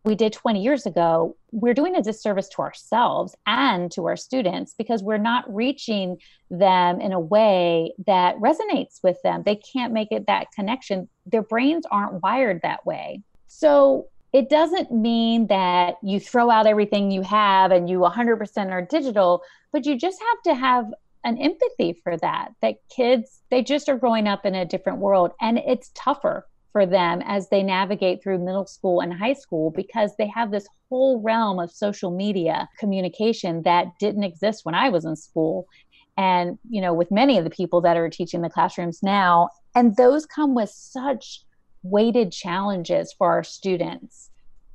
we 0.05 0.15
did 0.17 0.33
20 0.33 0.61
years 0.61 0.85
ago, 0.85 1.37
we're 1.53 1.75
doing 1.75 1.95
a 1.95 2.03
disservice 2.03 2.49
to 2.49 2.63
ourselves 2.63 3.37
and 3.47 3.91
to 3.93 4.07
our 4.07 4.17
students 4.17 4.75
because 4.77 5.03
we're 5.03 5.19
not 5.19 5.45
reaching 5.53 6.17
them 6.51 7.01
in 7.01 7.13
a 7.13 7.21
way 7.21 7.93
that 8.07 8.37
resonates 8.39 8.99
with 9.05 9.23
them. 9.23 9.43
They 9.45 9.57
can't 9.57 9.93
make 9.93 10.09
it 10.11 10.27
that 10.27 10.49
connection. 10.53 11.09
Their 11.27 11.43
brains 11.43 11.85
aren't 11.91 12.23
wired 12.23 12.61
that 12.63 12.85
way. 12.85 13.23
So 13.47 14.09
it 14.33 14.49
doesn't 14.49 14.91
mean 14.91 15.47
that 15.49 15.97
you 16.03 16.19
throw 16.19 16.51
out 16.51 16.67
everything 16.67 17.11
you 17.11 17.23
have 17.23 17.71
and 17.71 17.89
you 17.89 17.99
100% 17.99 18.71
are 18.71 18.83
digital, 18.83 19.43
but 19.73 19.85
you 19.85 19.99
just 19.99 20.19
have 20.21 20.43
to 20.45 20.61
have 20.61 20.87
an 21.25 21.39
empathy 21.39 21.93
for 22.03 22.17
that 22.17 22.49
that 22.63 22.77
kids 22.89 23.43
they 23.51 23.63
just 23.63 23.89
are 23.89 23.97
growing 23.97 24.27
up 24.27 24.45
in 24.45 24.57
a 24.57 24.65
different 24.65 24.99
world 24.99 25.31
and 25.41 25.59
it's 25.59 25.93
tougher 25.95 26.47
for 26.73 26.85
them 26.85 27.23
as 27.25 27.49
they 27.49 27.63
navigate 27.63 28.23
through 28.23 28.39
middle 28.39 28.67
school 28.67 29.01
and 29.01 29.13
high 29.13 29.35
school 29.35 29.71
because 29.71 30.17
they 30.17 30.27
have 30.27 30.51
this 30.51 30.67
whole 30.89 31.21
realm 31.21 31.59
of 31.59 31.71
social 31.71 32.11
media 32.11 32.69
communication 32.79 33.63
that 33.63 33.87
didn't 34.01 34.25
exist 34.25 34.65
when 34.65 34.75
I 34.75 34.89
was 34.89 35.05
in 35.05 35.15
school. 35.15 35.69
And 36.17 36.59
you 36.69 36.81
know 36.81 36.93
with 36.93 37.11
many 37.11 37.39
of 37.39 37.45
the 37.45 37.51
people 37.51 37.81
that 37.83 37.97
are 37.97 38.11
teaching 38.11 38.43
the 38.43 38.51
classrooms 38.51 39.03
now 39.03 39.51
and 39.75 39.97
those 39.97 40.27
come 40.27 40.55
with 40.55 40.71
such 40.71 41.45
weighted 41.83 42.33
challenges 42.33 43.13
for 43.13 43.31
our 43.31 43.45
students. 43.45 44.31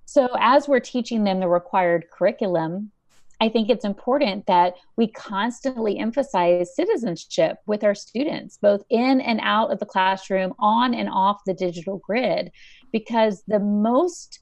So 0.06 0.30
as 0.39 0.67
we're 0.67 0.80
teaching 0.80 1.24
them 1.24 1.39
the 1.39 1.48
required 1.48 2.06
curriculum 2.12 2.91
I 3.39 3.50
think 3.50 3.70
it's 3.70 3.86
important 3.86 4.48
that 4.48 4.76
we 4.96 5.08
constantly 5.08 6.00
emphasize 6.00 6.76
citizenship 6.76 7.58
with 7.67 7.84
our 7.84 7.93
students, 7.93 8.58
both 8.58 8.84
in 8.89 9.22
and 9.22 9.39
out 9.43 9.72
of 9.72 9.80
the 9.80 9.86
classroom, 9.86 10.54
on 10.60 10.93
and 10.93 11.10
off 11.10 11.41
the 11.46 11.54
digital 11.54 12.00
grid, 12.00 12.52
because 12.91 13.43
the 13.48 13.60
most 13.60 14.39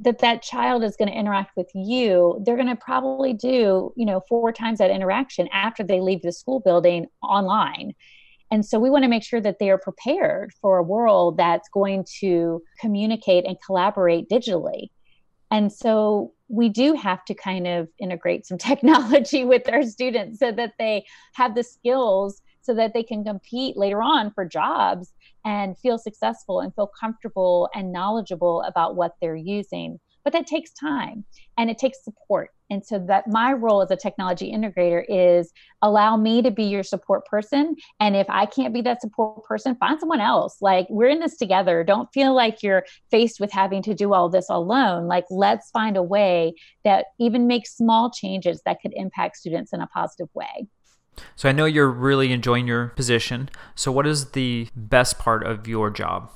that 0.00 0.18
that 0.18 0.42
child 0.42 0.84
is 0.84 0.94
going 0.96 1.10
to 1.10 1.18
interact 1.18 1.56
with 1.56 1.70
you 1.74 2.38
they're 2.44 2.56
going 2.56 2.68
to 2.68 2.76
probably 2.76 3.32
do 3.32 3.94
you 3.96 4.04
know 4.04 4.20
four 4.28 4.52
times 4.52 4.76
that 4.76 4.90
interaction 4.90 5.48
after 5.54 5.82
they 5.82 6.02
leave 6.02 6.20
the 6.20 6.30
school 6.30 6.60
building 6.60 7.06
online 7.22 7.94
and 8.50 8.64
so 8.64 8.78
we 8.78 8.90
want 8.90 9.02
to 9.04 9.08
make 9.08 9.24
sure 9.24 9.40
that 9.40 9.58
they 9.58 9.70
are 9.70 9.78
prepared 9.78 10.52
for 10.60 10.78
a 10.78 10.82
world 10.82 11.36
that's 11.36 11.68
going 11.68 12.04
to 12.20 12.62
communicate 12.80 13.44
and 13.44 13.56
collaborate 13.64 14.28
digitally. 14.28 14.90
And 15.50 15.72
so 15.72 16.32
we 16.48 16.68
do 16.68 16.94
have 16.94 17.24
to 17.24 17.34
kind 17.34 17.66
of 17.66 17.88
integrate 17.98 18.46
some 18.46 18.58
technology 18.70 19.44
with 19.44 19.68
our 19.72 19.82
students 19.82 20.38
so 20.38 20.52
that 20.52 20.74
they 20.78 21.04
have 21.34 21.54
the 21.54 21.64
skills 21.64 22.40
so 22.62 22.74
that 22.74 22.94
they 22.94 23.02
can 23.02 23.24
compete 23.24 23.76
later 23.76 24.02
on 24.02 24.32
for 24.32 24.44
jobs 24.44 25.12
and 25.44 25.78
feel 25.78 25.98
successful 25.98 26.60
and 26.60 26.74
feel 26.74 26.90
comfortable 26.98 27.68
and 27.74 27.92
knowledgeable 27.92 28.62
about 28.62 28.96
what 28.96 29.14
they're 29.20 29.36
using 29.36 30.00
but 30.26 30.32
that 30.32 30.48
takes 30.48 30.72
time 30.72 31.24
and 31.56 31.70
it 31.70 31.78
takes 31.78 32.02
support. 32.02 32.50
And 32.68 32.84
so 32.84 32.98
that 33.06 33.28
my 33.28 33.52
role 33.52 33.80
as 33.80 33.92
a 33.92 33.96
technology 33.96 34.52
integrator 34.52 35.04
is 35.08 35.52
allow 35.82 36.16
me 36.16 36.42
to 36.42 36.50
be 36.50 36.64
your 36.64 36.82
support 36.82 37.24
person. 37.26 37.76
And 38.00 38.16
if 38.16 38.28
i 38.28 38.44
can't 38.44 38.74
be 38.74 38.82
that 38.82 39.00
support 39.00 39.44
person 39.44 39.76
find 39.76 40.00
someone 40.00 40.20
else. 40.20 40.56
Like 40.60 40.88
we're 40.90 41.06
in 41.10 41.20
this 41.20 41.36
together. 41.36 41.84
Don't 41.84 42.08
feel 42.12 42.34
like 42.34 42.60
you're 42.60 42.84
faced 43.08 43.38
with 43.38 43.52
having 43.52 43.82
to 43.84 43.94
do 43.94 44.14
all 44.14 44.28
this 44.28 44.46
alone. 44.50 45.06
Like 45.06 45.26
let's 45.30 45.70
find 45.70 45.96
a 45.96 46.02
way 46.02 46.56
that 46.82 47.06
even 47.20 47.46
makes 47.46 47.76
small 47.76 48.10
changes 48.10 48.60
that 48.66 48.80
could 48.82 48.94
impact 48.96 49.36
students 49.36 49.72
in 49.72 49.80
a 49.80 49.86
positive 49.86 50.28
way. 50.34 50.66
So 51.36 51.48
i 51.48 51.52
know 51.52 51.66
you're 51.66 51.88
really 51.88 52.32
enjoying 52.32 52.66
your 52.66 52.88
position. 52.88 53.48
So 53.76 53.92
what 53.92 54.08
is 54.08 54.32
the 54.32 54.70
best 54.74 55.20
part 55.20 55.46
of 55.46 55.68
your 55.68 55.88
job 55.88 56.32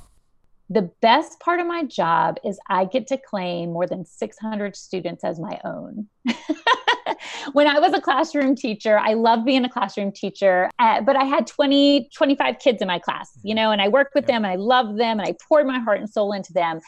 the 0.71 0.89
best 1.03 1.41
part 1.41 1.59
of 1.59 1.67
my 1.67 1.83
job 1.83 2.37
is 2.45 2.61
I 2.69 2.85
get 2.85 3.09
to 3.09 3.19
claim 3.19 3.73
more 3.73 3.89
than 3.89 4.07
600 4.07 4.77
students 4.77 5.25
as 5.25 5.41
my 5.41 5.61
own. 5.65 6.07
when 7.53 7.67
I 7.67 7.81
was 7.81 7.93
a 7.93 8.01
classroom 8.01 8.55
teacher, 8.55 8.97
I 8.97 9.15
loved 9.15 9.45
being 9.45 9.65
a 9.65 9.69
classroom 9.69 10.13
teacher, 10.13 10.71
uh, 10.79 11.01
but 11.01 11.17
I 11.17 11.25
had 11.25 11.49
20, 11.49 12.09
25 12.15 12.61
kids 12.61 12.81
in 12.81 12.87
my 12.87 13.01
class, 13.01 13.33
you 13.43 13.53
know, 13.53 13.73
and 13.73 13.83
I 13.83 13.89
worked 13.89 14.15
with 14.15 14.27
them 14.27 14.45
and 14.45 14.53
I 14.53 14.55
loved 14.55 14.97
them 14.97 15.19
and 15.19 15.29
I 15.29 15.35
poured 15.49 15.67
my 15.67 15.81
heart 15.81 15.99
and 15.99 16.09
soul 16.09 16.33
into 16.33 16.53
them. 16.53 16.79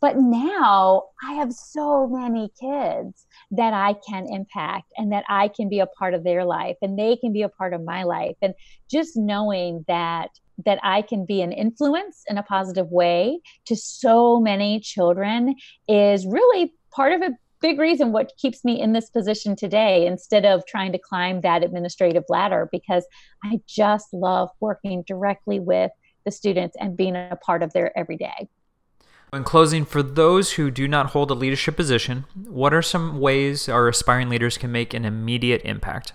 But 0.00 0.16
now 0.16 1.04
I 1.24 1.34
have 1.34 1.52
so 1.52 2.08
many 2.08 2.50
kids 2.60 3.24
that 3.52 3.72
I 3.72 3.94
can 4.08 4.26
impact 4.28 4.92
and 4.96 5.12
that 5.12 5.24
I 5.28 5.46
can 5.46 5.68
be 5.68 5.78
a 5.78 5.86
part 5.86 6.14
of 6.14 6.24
their 6.24 6.44
life 6.44 6.76
and 6.82 6.98
they 6.98 7.16
can 7.16 7.32
be 7.32 7.42
a 7.42 7.48
part 7.48 7.72
of 7.72 7.84
my 7.84 8.02
life. 8.02 8.36
And 8.42 8.54
just 8.90 9.16
knowing 9.16 9.84
that 9.86 10.30
that 10.64 10.78
I 10.82 11.02
can 11.02 11.24
be 11.24 11.40
an 11.40 11.52
influence 11.52 12.22
in 12.28 12.38
a 12.38 12.42
positive 12.42 12.90
way 12.90 13.40
to 13.66 13.76
so 13.76 14.40
many 14.40 14.80
children 14.80 15.54
is 15.88 16.26
really 16.26 16.74
part 16.90 17.12
of 17.12 17.22
a 17.22 17.36
big 17.60 17.78
reason 17.78 18.12
what 18.12 18.32
keeps 18.38 18.64
me 18.64 18.80
in 18.80 18.92
this 18.92 19.10
position 19.10 19.56
today 19.56 20.06
instead 20.06 20.44
of 20.44 20.64
trying 20.66 20.92
to 20.92 20.98
climb 20.98 21.40
that 21.40 21.64
administrative 21.64 22.24
ladder 22.28 22.68
because 22.70 23.06
I 23.44 23.60
just 23.66 24.12
love 24.12 24.50
working 24.60 25.04
directly 25.06 25.58
with 25.58 25.90
the 26.24 26.30
students 26.30 26.76
and 26.78 26.96
being 26.96 27.16
a 27.16 27.38
part 27.44 27.62
of 27.62 27.72
their 27.72 27.96
everyday. 27.98 28.48
In 29.32 29.44
closing, 29.44 29.84
for 29.84 30.02
those 30.02 30.52
who 30.52 30.70
do 30.70 30.88
not 30.88 31.06
hold 31.10 31.30
a 31.30 31.34
leadership 31.34 31.76
position, 31.76 32.24
what 32.34 32.72
are 32.72 32.80
some 32.80 33.20
ways 33.20 33.68
our 33.68 33.88
aspiring 33.88 34.30
leaders 34.30 34.56
can 34.56 34.72
make 34.72 34.94
an 34.94 35.04
immediate 35.04 35.60
impact? 35.64 36.14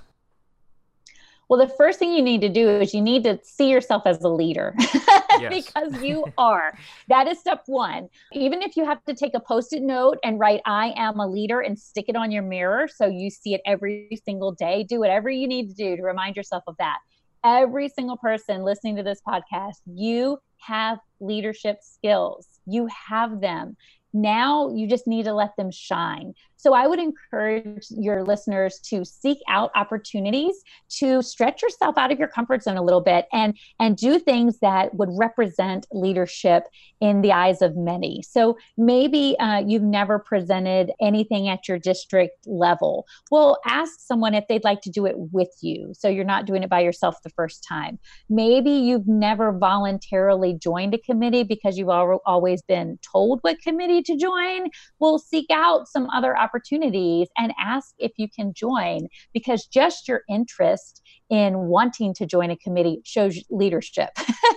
Well, 1.54 1.68
the 1.68 1.76
first 1.76 2.00
thing 2.00 2.12
you 2.12 2.24
need 2.24 2.42
to 2.42 2.50
do 2.50 2.68
is 2.68 2.96
you 2.96 3.02
need 3.02 3.24
to 3.26 3.38
see 3.44 3.70
yourself 3.70 4.08
as 4.08 4.20
a 4.24 4.28
leader 4.28 4.76
because 5.50 6.02
you 6.02 6.26
are. 6.36 6.76
That 7.10 7.28
is 7.28 7.40
step 7.40 7.62
one. 7.68 8.10
Even 8.32 8.64
if 8.64 8.76
you 8.76 8.86
have 8.86 9.06
to 9.06 9.14
take 9.14 9.36
a 9.36 9.40
post 9.40 9.72
it 9.72 9.84
note 9.84 10.18
and 10.24 10.40
write, 10.40 10.62
I 10.66 10.96
am 10.98 11.20
a 11.20 11.28
leader 11.28 11.62
and 11.62 11.78
stick 11.78 12.06
it 12.08 12.16
on 12.16 12.32
your 12.32 12.42
mirror 12.42 12.88
so 12.88 13.06
you 13.06 13.30
see 13.30 13.54
it 13.54 13.62
every 13.68 14.20
single 14.26 14.52
day, 14.52 14.84
do 14.84 15.00
whatever 15.00 15.30
you 15.30 15.48
need 15.48 15.70
to 15.70 15.76
do 15.76 15.96
to 15.96 16.02
remind 16.02 16.36
yourself 16.36 16.64
of 16.66 16.76
that. 16.80 16.98
Every 17.44 17.88
single 17.88 18.18
person 18.18 18.64
listening 18.64 18.96
to 18.96 19.04
this 19.04 19.22
podcast, 19.22 19.78
you 19.86 20.40
have 20.58 20.98
leadership 21.20 21.78
skills. 21.84 22.48
You 22.66 22.90
have 23.10 23.42
them. 23.42 23.78
Now 24.12 24.74
you 24.74 24.88
just 24.88 25.06
need 25.06 25.26
to 25.26 25.34
let 25.34 25.56
them 25.56 25.70
shine. 25.70 26.34
So 26.64 26.74
I 26.74 26.88
would 26.88 27.00
encourage 27.00 27.88
your 27.90 28.24
listeners 28.24 28.80
to 28.86 29.04
seek 29.04 29.40
out 29.50 29.70
opportunities 29.76 30.56
to 31.00 31.22
stretch 31.22 31.62
yourself 31.62 31.98
out 31.98 32.10
of 32.10 32.18
your 32.18 32.30
comfort 32.30 32.64
zone 32.64 32.78
a 32.78 32.82
little 32.82 33.02
bit 33.02 33.26
and 33.34 33.58
and 33.82 33.98
do 33.98 34.18
things 34.18 34.60
that 34.60 34.96
would 34.96 35.10
represent 35.12 35.86
leadership 35.92 36.64
in 37.02 37.22
the 37.22 37.34
eyes 37.34 37.62
of 37.62 37.76
many. 37.76 38.22
So 38.22 38.58
maybe 38.78 39.36
uh, 39.40 39.62
you've 39.68 39.84
never 39.84 40.20
presented 40.20 40.94
anything 41.02 41.50
at 41.50 41.68
your 41.68 41.78
district 41.78 42.48
level. 42.48 43.06
Well, 43.30 43.60
ask 43.66 44.00
someone 44.00 44.34
if 44.34 44.48
they'd 44.48 44.64
like 44.64 44.80
to 44.84 44.90
do 44.90 45.06
it 45.06 45.16
with 45.18 45.54
you. 45.60 45.92
So 45.94 46.08
you're 46.08 46.24
not 46.24 46.46
doing 46.46 46.64
it 46.64 46.70
by 46.70 46.80
yourself 46.80 47.18
the 47.24 47.30
first 47.32 47.66
time. 47.68 48.00
Maybe 48.30 48.72
you've 48.72 49.08
never 49.08 49.52
voluntarily 49.52 50.54
joined 50.54 50.94
a 50.94 50.98
committee 50.98 51.44
because 51.44 51.78
you've 51.78 51.90
al- 51.90 52.22
always 52.26 52.62
been 52.62 53.00
told 53.02 53.40
what 53.42 53.62
committee 53.62 54.02
to 54.04 54.16
join. 54.16 54.70
Well, 55.00 55.20
seek 55.20 55.48
out 55.52 55.90
some 55.90 56.10
other 56.12 56.38
opportunities 56.38 56.53
opportunities 56.54 57.28
and 57.38 57.54
ask 57.60 57.94
if 57.98 58.12
you 58.18 58.28
can 58.30 58.54
join 58.54 59.08
because 59.34 59.66
just 59.66 60.08
your 60.08 60.22
interest 60.30 61.02
in 61.30 61.58
wanting 61.58 62.14
to 62.14 62.26
join 62.26 62.52
a 62.52 62.58
committee 62.58 63.02
shows 63.04 63.40
leadership. 63.50 64.10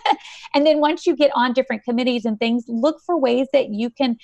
and 0.54 0.66
then 0.66 0.80
once 0.80 1.06
you 1.06 1.16
get 1.16 1.30
on 1.35 1.52
different 1.52 1.82
committees 1.85 2.24
and 2.24 2.38
things, 2.38 2.64
look 2.68 3.00
for 3.04 3.18
ways 3.18 3.46
that 3.52 3.71
you 3.71 3.90
can 3.90 4.16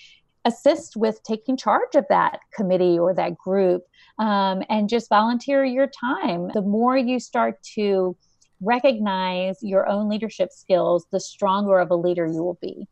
assist 0.45 0.97
with 0.97 1.23
taking 1.23 1.57
charge 1.57 1.95
of 1.95 2.05
that 2.09 2.41
committee 2.55 2.99
or 2.99 3.15
that 3.15 3.39
group 3.39 3.83
um, 4.19 4.63
and 4.69 4.89
just 4.89 5.09
volunteer 5.09 5.65
your 5.65 5.87
time. 5.87 6.49
The 6.53 6.63
more 6.63 6.97
you 6.97 7.21
start 7.21 7.63
to 7.75 8.17
recognize 8.61 9.57
your 9.63 9.89
own 9.89 10.09
leadership 10.09 10.51
skills, 10.53 11.07
the 11.11 11.21
stronger 11.21 11.79
of 11.79 11.91
a 11.91 11.97
leader 11.97 12.27
you 12.27 12.43
will 12.43 12.59
be. 12.61 12.87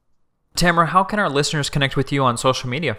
Tamara, 0.56 0.86
how 0.86 1.04
can 1.04 1.18
our 1.18 1.28
listeners 1.28 1.70
connect 1.70 1.96
with 1.96 2.12
you 2.12 2.24
on 2.24 2.36
social 2.36 2.68
media? 2.68 2.96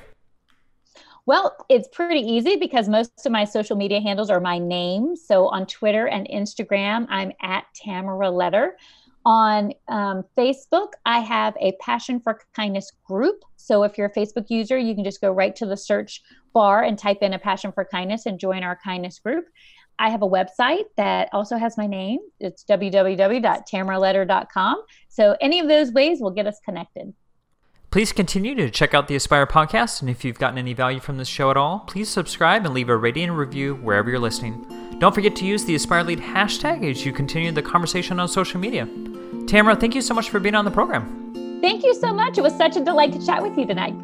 Well, 1.28 1.56
it's 1.70 1.88
pretty 1.88 2.22
easy 2.22 2.56
because 2.56 2.90
most 2.90 3.26
of 3.26 3.32
my 3.32 3.46
social 3.46 3.76
media 3.76 4.02
handles 4.02 4.32
are 4.32 4.40
my 4.40 4.58
name. 4.58 5.16
So 5.16 5.48
on 5.48 5.68
Twitter 5.68 6.08
and 6.08 6.28
Instagram, 6.28 7.06
I'm 7.10 7.32
at 7.42 7.66
Tamara 7.76 8.32
Letter. 8.32 8.76
On 9.24 9.72
um, 9.88 10.24
Facebook, 10.36 10.94
I 11.06 11.20
have 11.20 11.56
a 11.60 11.74
Passion 11.80 12.20
for 12.20 12.42
Kindness 12.56 12.92
group. 13.06 13.44
So 13.56 13.84
if 13.84 13.96
you're 13.96 14.08
a 14.08 14.14
Facebook 14.14 14.50
user, 14.50 14.80
you 14.80 14.96
can 14.96 15.04
just 15.04 15.22
go 15.22 15.32
right 15.32 15.56
to 15.58 15.68
the 15.68 15.78
search 15.78 16.24
bar 16.54 16.84
and 16.84 16.98
type 16.98 17.20
in 17.22 17.34
a 17.34 17.40
Passion 17.40 17.72
for 17.72 17.86
Kindness 17.86 18.26
and 18.26 18.40
join 18.40 18.64
our 18.64 18.80
kindness 18.84 19.20
group. 19.20 19.46
I 20.00 20.10
have 20.10 20.24
a 20.24 20.28
website 20.28 20.86
that 20.98 21.30
also 21.34 21.58
has 21.58 21.78
my 21.78 21.86
name. 21.86 22.18
It's 22.40 22.64
www.tamaraletter.com. 22.64 24.84
So 25.10 25.38
any 25.40 25.60
of 25.60 25.68
those 25.68 25.92
ways 25.92 26.20
will 26.20 26.32
get 26.32 26.48
us 26.48 26.60
connected. 26.66 27.14
Please 27.92 28.14
continue 28.14 28.56
to 28.56 28.70
check 28.70 28.94
out 28.94 29.10
the 29.10 29.18
Aspire 29.18 29.46
podcast, 29.46 30.00
and 30.00 30.10
if 30.10 30.24
you've 30.24 30.40
gotten 30.40 30.58
any 30.58 30.72
value 30.72 31.02
from 31.02 31.18
this 31.18 31.28
show 31.28 31.52
at 31.52 31.58
all, 31.58 31.80
please 31.80 32.08
subscribe 32.08 32.66
and 32.66 32.74
leave 32.74 32.88
a 32.88 32.96
rating 32.96 33.26
and 33.26 33.38
review 33.38 33.76
wherever 33.76 34.10
you're 34.10 34.18
listening. 34.18 34.66
Don't 35.00 35.14
forget 35.14 35.36
to 35.36 35.46
use 35.46 35.66
the 35.66 35.76
Aspire 35.76 36.06
Lead 36.06 36.20
hashtag 36.20 36.90
as 36.90 37.06
you 37.06 37.12
continue 37.12 37.52
the 37.52 37.62
conversation 37.62 38.18
on 38.18 38.30
social 38.30 38.62
media. 38.62 38.88
Tamara, 39.46 39.76
thank 39.76 39.94
you 39.94 40.02
so 40.02 40.14
much 40.14 40.30
for 40.30 40.40
being 40.40 40.56
on 40.56 40.64
the 40.64 40.72
program. 40.72 41.60
Thank 41.60 41.84
you 41.84 41.94
so 41.94 42.14
much. 42.14 42.38
It 42.38 42.44
was 42.44 42.56
such 42.56 42.78
a 42.78 42.80
delight 42.80 43.12
to 43.12 43.26
chat 43.26 43.44
with 43.44 43.58
you 43.58 43.66
tonight. 43.66 43.96